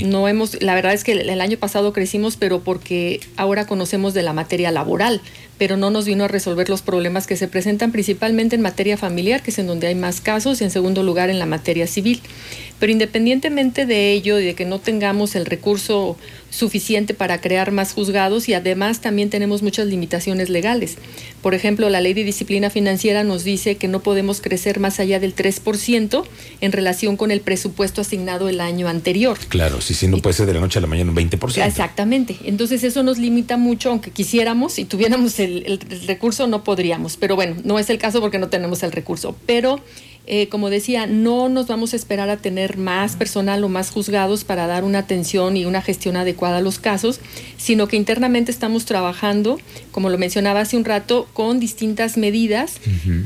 No 0.02 0.28
hemos, 0.28 0.62
la 0.62 0.74
verdad 0.74 0.92
es 0.92 1.04
que 1.04 1.12
el 1.12 1.40
año 1.40 1.58
pasado 1.58 1.92
crecimos, 1.92 2.36
pero 2.36 2.60
porque 2.60 3.20
ahora 3.36 3.66
conocemos 3.66 4.14
de 4.14 4.22
la 4.22 4.32
materia 4.32 4.70
laboral, 4.70 5.20
pero 5.58 5.76
no 5.76 5.90
nos 5.90 6.04
vino 6.04 6.24
a 6.24 6.28
resolver 6.28 6.68
los 6.68 6.82
problemas 6.82 7.26
que 7.26 7.36
se 7.36 7.48
presentan 7.48 7.92
principalmente 7.92 8.56
en 8.56 8.62
materia 8.62 8.96
familiar, 8.96 9.42
que 9.42 9.50
es 9.50 9.58
en 9.58 9.66
donde 9.66 9.86
hay 9.86 9.94
más 9.94 10.20
casos, 10.20 10.60
y 10.60 10.64
en 10.64 10.70
segundo 10.70 11.02
lugar 11.02 11.30
en 11.30 11.38
la 11.38 11.46
materia 11.46 11.86
civil. 11.86 12.20
Pero 12.78 12.92
independientemente 12.92 13.86
de 13.86 14.12
ello 14.12 14.38
y 14.38 14.44
de 14.44 14.54
que 14.54 14.66
no 14.66 14.78
tengamos 14.78 15.34
el 15.34 15.46
recurso 15.46 16.16
suficiente 16.56 17.14
para 17.14 17.40
crear 17.40 17.70
más 17.70 17.92
juzgados 17.92 18.48
y 18.48 18.54
además 18.54 19.00
también 19.00 19.30
tenemos 19.30 19.62
muchas 19.62 19.86
limitaciones 19.86 20.48
legales. 20.48 20.96
Por 21.42 21.54
ejemplo, 21.54 21.88
la 21.90 22.00
ley 22.00 22.14
de 22.14 22.24
disciplina 22.24 22.70
financiera 22.70 23.22
nos 23.22 23.44
dice 23.44 23.76
que 23.76 23.88
no 23.88 24.00
podemos 24.00 24.40
crecer 24.40 24.80
más 24.80 24.98
allá 24.98 25.20
del 25.20 25.36
3% 25.36 26.24
en 26.60 26.72
relación 26.72 27.16
con 27.16 27.30
el 27.30 27.40
presupuesto 27.40 28.00
asignado 28.00 28.48
el 28.48 28.60
año 28.60 28.88
anterior. 28.88 29.38
Claro, 29.48 29.80
si 29.80 29.94
sí, 29.94 30.08
no 30.08 30.18
puede 30.18 30.34
ser 30.34 30.46
de 30.46 30.54
la 30.54 30.60
noche 30.60 30.78
a 30.78 30.82
la 30.82 30.88
mañana 30.88 31.10
un 31.10 31.16
20%. 31.16 31.64
Exactamente. 31.64 32.36
Entonces 32.44 32.82
eso 32.82 33.02
nos 33.02 33.18
limita 33.18 33.56
mucho, 33.56 33.90
aunque 33.90 34.10
quisiéramos 34.10 34.78
y 34.78 34.84
tuviéramos 34.84 35.38
el, 35.38 35.64
el 35.66 36.06
recurso, 36.06 36.46
no 36.46 36.64
podríamos. 36.64 37.16
Pero 37.16 37.36
bueno, 37.36 37.56
no 37.64 37.78
es 37.78 37.90
el 37.90 37.98
caso 37.98 38.20
porque 38.20 38.38
no 38.38 38.48
tenemos 38.48 38.82
el 38.82 38.92
recurso. 38.92 39.36
Pero 39.46 39.80
eh, 40.26 40.48
como 40.48 40.70
decía, 40.70 41.06
no 41.06 41.48
nos 41.48 41.68
vamos 41.68 41.92
a 41.92 41.96
esperar 41.96 42.28
a 42.30 42.36
tener 42.36 42.76
más 42.78 43.14
personal 43.14 43.62
o 43.62 43.68
más 43.68 43.90
juzgados 43.90 44.44
para 44.44 44.66
dar 44.66 44.82
una 44.82 44.98
atención 44.98 45.56
y 45.56 45.64
una 45.64 45.82
gestión 45.82 46.16
adecuada 46.16 46.58
a 46.58 46.60
los 46.60 46.78
casos, 46.80 47.20
sino 47.56 47.86
que 47.86 47.96
internamente 47.96 48.50
estamos 48.50 48.86
trabajando, 48.86 49.60
como 49.92 50.10
lo 50.10 50.18
mencionaba 50.18 50.60
hace 50.60 50.76
un 50.76 50.84
rato, 50.84 51.28
con 51.32 51.60
distintas 51.60 52.16
medidas 52.16 52.74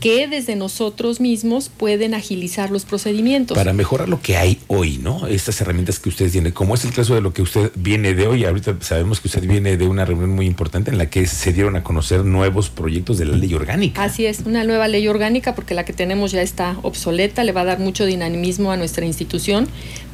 que 0.00 0.28
desde 0.28 0.56
nosotros 0.56 1.20
mismos 1.20 1.70
pueden 1.74 2.14
agilizar 2.14 2.70
los 2.70 2.84
procedimientos. 2.84 3.56
Para 3.56 3.72
mejorar 3.72 4.08
lo 4.08 4.20
que 4.20 4.36
hay 4.36 4.58
hoy, 4.66 4.98
¿no? 4.98 5.26
Estas 5.26 5.60
herramientas 5.60 5.98
que 5.98 6.10
ustedes 6.10 6.32
tienen, 6.32 6.52
como 6.52 6.74
es 6.74 6.84
el 6.84 6.92
caso 6.92 7.14
de 7.14 7.22
lo 7.22 7.32
que 7.32 7.42
usted 7.42 7.72
viene 7.76 8.14
de 8.14 8.26
hoy, 8.26 8.44
ahorita 8.44 8.76
sabemos 8.80 9.20
que 9.20 9.28
usted 9.28 9.46
viene 9.46 9.76
de 9.76 9.86
una 9.86 10.04
reunión 10.04 10.30
muy 10.30 10.46
importante 10.46 10.90
en 10.90 10.98
la 10.98 11.08
que 11.08 11.26
se 11.26 11.52
dieron 11.52 11.76
a 11.76 11.82
conocer 11.82 12.24
nuevos 12.24 12.68
proyectos 12.68 13.18
de 13.18 13.24
la 13.24 13.36
ley 13.36 13.54
orgánica. 13.54 14.02
Así 14.02 14.26
es, 14.26 14.40
una 14.40 14.64
nueva 14.64 14.88
ley 14.88 15.08
orgánica 15.08 15.54
porque 15.54 15.74
la 15.74 15.84
que 15.84 15.92
tenemos 15.92 16.32
ya 16.32 16.42
está 16.42 16.76
obsoleta, 16.90 17.42
le 17.42 17.52
va 17.52 17.62
a 17.62 17.64
dar 17.64 17.78
mucho 17.78 18.04
dinamismo 18.04 18.70
a 18.70 18.76
nuestra 18.76 19.06
institución, 19.06 19.66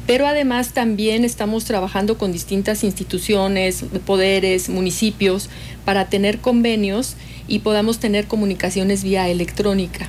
pero 0.07 0.25
además 0.25 0.73
también 0.73 1.25
estamos 1.25 1.65
trabajando 1.65 2.17
con 2.17 2.31
distintas 2.31 2.85
instituciones, 2.85 3.83
poderes, 4.05 4.69
municipios, 4.69 5.49
para 5.83 6.07
tener 6.07 6.39
convenios 6.39 7.15
y 7.49 7.59
podamos 7.59 7.99
tener 7.99 8.25
comunicaciones 8.27 9.03
vía 9.03 9.27
electrónica. 9.27 10.07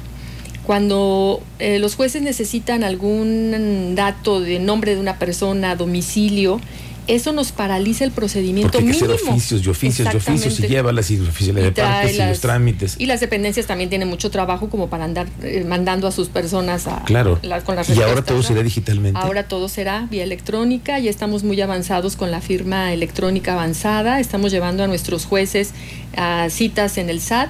Cuando 0.64 1.42
eh, 1.58 1.78
los 1.78 1.96
jueces 1.96 2.22
necesitan 2.22 2.84
algún 2.84 3.94
dato 3.96 4.40
de 4.40 4.58
nombre 4.58 4.94
de 4.94 5.00
una 5.00 5.18
persona, 5.18 5.74
domicilio, 5.74 6.60
eso 7.08 7.32
nos 7.32 7.52
paraliza 7.52 8.04
el 8.04 8.10
procedimiento 8.10 8.72
Porque 8.72 8.86
hay 8.86 8.98
que 8.98 9.04
hacer 9.04 9.10
oficios 9.10 9.66
y 9.66 9.68
oficios 9.68 10.08
y 10.12 10.16
oficios 10.16 10.60
y 10.60 10.68
lleva 10.68 10.92
las 10.92 11.10
oficiales 11.10 11.64
de 11.64 11.72
partes 11.72 12.14
y 12.14 12.18
los 12.18 12.40
trámites. 12.40 12.96
Y 12.98 13.06
las 13.06 13.20
dependencias 13.20 13.66
también 13.66 13.90
tienen 13.90 14.08
mucho 14.08 14.30
trabajo 14.30 14.68
como 14.68 14.88
para 14.88 15.04
andar 15.04 15.26
eh, 15.42 15.64
mandando 15.66 16.06
a 16.06 16.12
sus 16.12 16.28
personas 16.28 16.86
a, 16.86 17.02
claro. 17.04 17.40
con 17.64 17.76
las 17.76 17.88
Y 17.88 18.02
ahora 18.02 18.22
todo 18.22 18.42
será 18.42 18.62
digitalmente. 18.62 19.18
Ahora 19.18 19.48
todo 19.48 19.68
será 19.68 20.06
vía 20.10 20.22
electrónica, 20.22 20.98
ya 20.98 21.10
estamos 21.10 21.44
muy 21.44 21.60
avanzados 21.60 22.16
con 22.16 22.30
la 22.30 22.40
firma 22.40 22.92
electrónica 22.92 23.54
avanzada, 23.54 24.20
estamos 24.20 24.52
llevando 24.52 24.84
a 24.84 24.86
nuestros 24.86 25.24
jueces 25.24 25.72
a 26.16 26.48
citas 26.50 26.98
en 26.98 27.10
el 27.10 27.20
SAT 27.20 27.48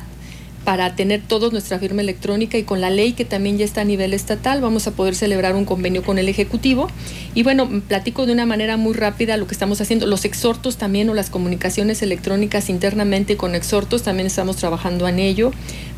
para 0.68 0.94
tener 0.94 1.22
todos 1.26 1.50
nuestra 1.50 1.78
firma 1.78 2.02
electrónica 2.02 2.58
y 2.58 2.62
con 2.62 2.82
la 2.82 2.90
ley 2.90 3.14
que 3.14 3.24
también 3.24 3.56
ya 3.56 3.64
está 3.64 3.80
a 3.80 3.84
nivel 3.84 4.12
estatal 4.12 4.60
vamos 4.60 4.86
a 4.86 4.90
poder 4.90 5.14
celebrar 5.14 5.54
un 5.54 5.64
convenio 5.64 6.02
con 6.02 6.18
el 6.18 6.28
Ejecutivo. 6.28 6.88
Y 7.34 7.42
bueno, 7.42 7.80
platico 7.88 8.26
de 8.26 8.34
una 8.34 8.44
manera 8.44 8.76
muy 8.76 8.92
rápida 8.92 9.38
lo 9.38 9.46
que 9.46 9.54
estamos 9.54 9.80
haciendo. 9.80 10.06
Los 10.06 10.26
exhortos 10.26 10.76
también 10.76 11.08
o 11.08 11.14
las 11.14 11.30
comunicaciones 11.30 12.02
electrónicas 12.02 12.68
internamente 12.68 13.38
con 13.38 13.54
exhortos 13.54 14.02
también 14.02 14.26
estamos 14.26 14.56
trabajando 14.56 15.08
en 15.08 15.20
ello 15.20 15.52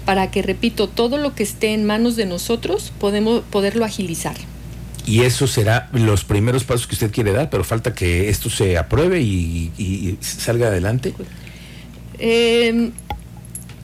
para 0.04 0.30
que, 0.30 0.40
repito, 0.40 0.88
todo 0.88 1.18
lo 1.18 1.34
que 1.34 1.42
esté 1.42 1.74
en 1.74 1.84
manos 1.84 2.14
de 2.14 2.26
nosotros 2.26 2.92
podemos 3.00 3.42
poderlo 3.50 3.84
agilizar. 3.84 4.36
Y 5.04 5.22
eso 5.22 5.48
será 5.48 5.88
los 5.92 6.22
primeros 6.22 6.62
pasos 6.62 6.86
que 6.86 6.94
usted 6.94 7.10
quiere 7.10 7.32
dar, 7.32 7.50
pero 7.50 7.64
falta 7.64 7.92
que 7.92 8.28
esto 8.28 8.48
se 8.48 8.78
apruebe 8.78 9.20
y, 9.20 9.72
y 9.76 10.16
salga 10.20 10.68
adelante. 10.68 11.12
Eh, 12.20 12.92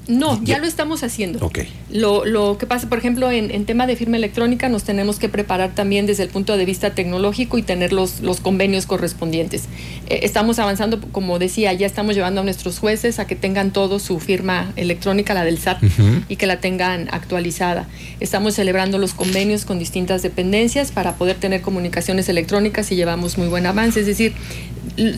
no, 0.08 0.42
ya, 0.42 0.58
lo 0.58 0.66
estamos 0.66 1.02
haciendo. 1.02 1.44
Okay. 1.44 1.68
Lo, 1.90 2.24
lo, 2.24 2.58
que 2.58 2.66
pasa, 2.66 2.88
por 2.88 2.98
ejemplo, 2.98 3.30
en, 3.30 3.64
tema 3.64 3.86
de 3.86 3.96
firma 3.96 4.16
electrónica 4.16 4.68
nos 4.68 4.84
tenemos 4.84 5.18
que 5.18 5.28
preparar 5.28 5.74
también 5.74 6.06
desde 6.06 6.22
el 6.22 6.28
punto 6.28 6.56
de 6.56 6.64
vista 6.64 6.90
tecnológico 6.90 7.58
y 7.58 7.62
tener 7.62 7.92
los, 7.92 8.20
los 8.20 8.40
convenios 8.40 8.86
correspondientes. 8.86 9.64
Eh, 10.08 10.20
estamos 10.22 10.58
avanzando, 10.58 11.00
como 11.12 11.38
decía, 11.38 11.72
ya 11.72 11.86
estamos 11.86 12.14
llevando 12.14 12.42
a 12.42 12.44
nuestros 12.44 12.78
jueces 12.78 13.18
a 13.18 13.26
que 13.26 13.34
tengan 13.34 13.72
todo 13.72 13.98
su 13.98 14.20
firma 14.20 14.72
electrónica, 14.76 15.34
la 15.34 15.44
del 15.44 15.58
SAT, 15.58 15.82
y 16.28 16.36
que 16.36 16.46
la 16.46 16.60
tengan 16.60 17.08
actualizada. 17.10 17.88
Estamos 18.20 18.54
celebrando 18.54 18.98
los 18.98 19.12
convenios 19.12 19.64
con 19.64 19.78
distintas 19.78 20.22
dependencias 20.22 20.92
para 20.92 21.16
poder 21.16 21.36
tener 21.36 21.62
comunicaciones 21.62 22.28
electrónicas 22.28 22.92
y 22.92 22.96
llevamos 22.96 23.38
muy 23.38 23.48
buen 23.48 23.66
avance. 23.66 24.00
Es 24.00 24.06
decir, 24.06 24.34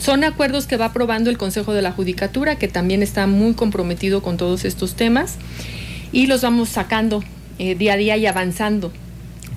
son 0.01 0.23
acuerdos 0.23 0.67
que 0.67 0.77
va 0.77 0.85
aprobando 0.85 1.29
el 1.29 1.37
Consejo 1.37 1.73
de 1.73 1.81
la 1.81 1.91
Judicatura, 1.91 2.57
que 2.57 2.67
también 2.67 3.03
está 3.03 3.27
muy 3.27 3.53
comprometido 3.53 4.21
con 4.21 4.37
todos 4.37 4.65
estos 4.65 4.95
temas, 4.95 5.35
y 6.11 6.27
los 6.27 6.41
vamos 6.41 6.69
sacando 6.69 7.23
eh, 7.57 7.75
día 7.75 7.93
a 7.93 7.97
día 7.97 8.17
y 8.17 8.25
avanzando. 8.25 8.91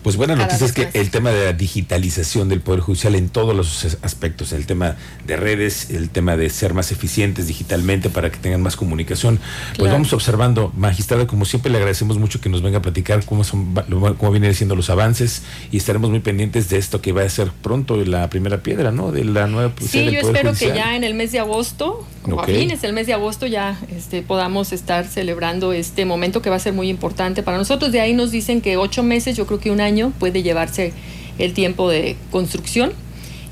Pues 0.02 0.16
buena 0.16 0.34
noticia 0.34 0.66
es 0.66 0.72
que 0.72 0.88
el 0.94 1.10
tema 1.10 1.30
de 1.30 1.44
la 1.44 1.52
digitalización 1.52 2.48
del 2.48 2.60
Poder 2.60 2.80
Judicial 2.80 3.14
en 3.14 3.28
todos 3.28 3.54
los 3.54 3.96
aspectos, 4.02 4.52
el 4.52 4.66
tema 4.66 4.96
de 5.26 5.36
redes, 5.36 5.90
el 5.90 6.10
tema 6.10 6.36
de 6.36 6.50
ser 6.50 6.74
más 6.74 6.90
eficientes 6.90 7.46
digitalmente 7.46 8.10
para 8.10 8.30
que 8.30 8.38
tengan 8.38 8.62
más 8.62 8.74
comunicación, 8.74 9.38
pues 9.78 9.92
vamos 9.92 10.12
observando. 10.12 10.72
Magistrada, 10.76 11.28
como 11.28 11.44
siempre 11.44 11.70
le 11.70 11.78
agradecemos 11.78 12.18
mucho 12.18 12.40
que 12.40 12.48
nos 12.48 12.62
venga 12.62 12.78
a 12.78 12.82
platicar 12.82 13.24
cómo, 13.24 13.44
son, 13.44 13.74
cómo 14.18 14.32
vienen 14.32 14.54
siendo 14.54 14.74
los 14.74 14.90
avances 14.90 15.42
y 15.70 15.76
estaremos 15.76 16.10
muy 16.10 16.18
pendientes 16.18 16.68
de 16.68 16.78
esto 16.78 17.00
que 17.00 17.12
va 17.12 17.22
a 17.22 17.28
ser 17.28 17.52
pronto 17.62 17.96
la 17.96 18.28
primera 18.28 18.60
piedra, 18.62 18.90
¿no? 18.90 19.12
De 19.12 19.24
la 19.24 19.46
nueva 19.46 19.72
Sí, 19.80 20.10
yo 20.10 20.18
espero 20.18 20.52
que 20.52 20.74
ya 20.74 20.96
en 20.96 21.04
el 21.04 21.14
mes 21.14 21.30
de 21.30 21.38
agosto, 21.38 22.04
o 22.28 22.40
a 22.40 22.46
fines 22.46 22.82
del 22.82 22.92
mes 22.92 23.06
de 23.06 23.12
agosto 23.12 23.46
ya 23.46 23.78
este, 23.94 24.22
podamos 24.22 24.72
estar 24.72 25.06
celebrando 25.06 25.72
este 25.72 26.04
momento 26.04 26.42
que 26.42 26.50
va 26.50 26.56
a 26.56 26.60
ser 26.60 26.72
muy 26.72 26.88
importante 26.88 27.44
para 27.44 27.56
nosotros. 27.56 27.92
De 27.92 28.00
ahí 28.00 28.14
nos 28.14 28.32
dicen 28.32 28.60
que 28.60 28.76
ocho 28.76 29.04
meses, 29.04 29.36
yo 29.36 29.46
creo 29.46 29.60
que 29.60 29.70
un 29.70 29.80
año 29.80 29.91
puede 30.18 30.42
llevarse 30.42 30.92
el 31.38 31.52
tiempo 31.52 31.90
de 31.90 32.16
construcción. 32.30 32.92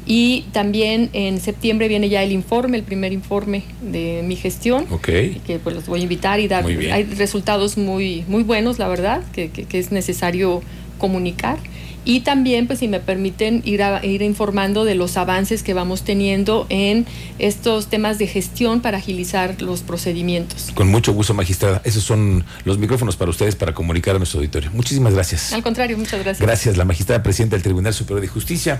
Y 0.06 0.46
también 0.52 1.10
en 1.12 1.40
septiembre 1.40 1.86
viene 1.86 2.08
ya 2.08 2.22
el 2.22 2.32
informe, 2.32 2.78
el 2.78 2.82
primer 2.82 3.12
informe 3.12 3.62
de 3.80 4.22
mi 4.24 4.34
gestión, 4.34 4.86
que 5.02 5.60
pues 5.62 5.76
los 5.76 5.86
voy 5.86 6.00
a 6.00 6.02
invitar 6.02 6.40
y 6.40 6.48
dar. 6.48 6.66
Hay 6.66 7.04
resultados 7.04 7.78
muy, 7.78 8.24
muy 8.26 8.42
buenos, 8.42 8.78
la 8.78 8.88
verdad, 8.88 9.22
que, 9.32 9.50
que 9.50 9.78
es 9.78 9.92
necesario 9.92 10.62
comunicar 10.98 11.58
y 12.04 12.20
también, 12.20 12.66
pues 12.66 12.78
si 12.78 12.88
me 12.88 13.00
permiten, 13.00 13.62
ir, 13.64 13.82
a, 13.82 14.04
ir 14.04 14.22
informando 14.22 14.84
de 14.84 14.94
los 14.94 15.16
avances 15.16 15.62
que 15.62 15.74
vamos 15.74 16.02
teniendo 16.02 16.66
en 16.68 17.06
estos 17.38 17.88
temas 17.88 18.18
de 18.18 18.26
gestión 18.26 18.80
para 18.80 18.98
agilizar 18.98 19.60
los 19.60 19.82
procedimientos. 19.82 20.70
Con 20.74 20.88
mucho 20.88 21.12
gusto, 21.12 21.34
magistrada. 21.34 21.82
Esos 21.84 22.04
son 22.04 22.44
los 22.64 22.78
micrófonos 22.78 23.16
para 23.16 23.30
ustedes 23.30 23.56
para 23.56 23.74
comunicar 23.74 24.16
a 24.16 24.18
nuestro 24.18 24.38
auditorio. 24.38 24.70
Muchísimas 24.72 25.14
gracias. 25.14 25.52
Al 25.52 25.62
contrario, 25.62 25.98
muchas 25.98 26.22
gracias. 26.22 26.40
Gracias, 26.40 26.76
la 26.76 26.84
magistrada 26.84 27.22
presidenta 27.22 27.56
del 27.56 27.62
Tribunal 27.62 27.92
Superior 27.92 28.20
de 28.20 28.28
Justicia. 28.28 28.78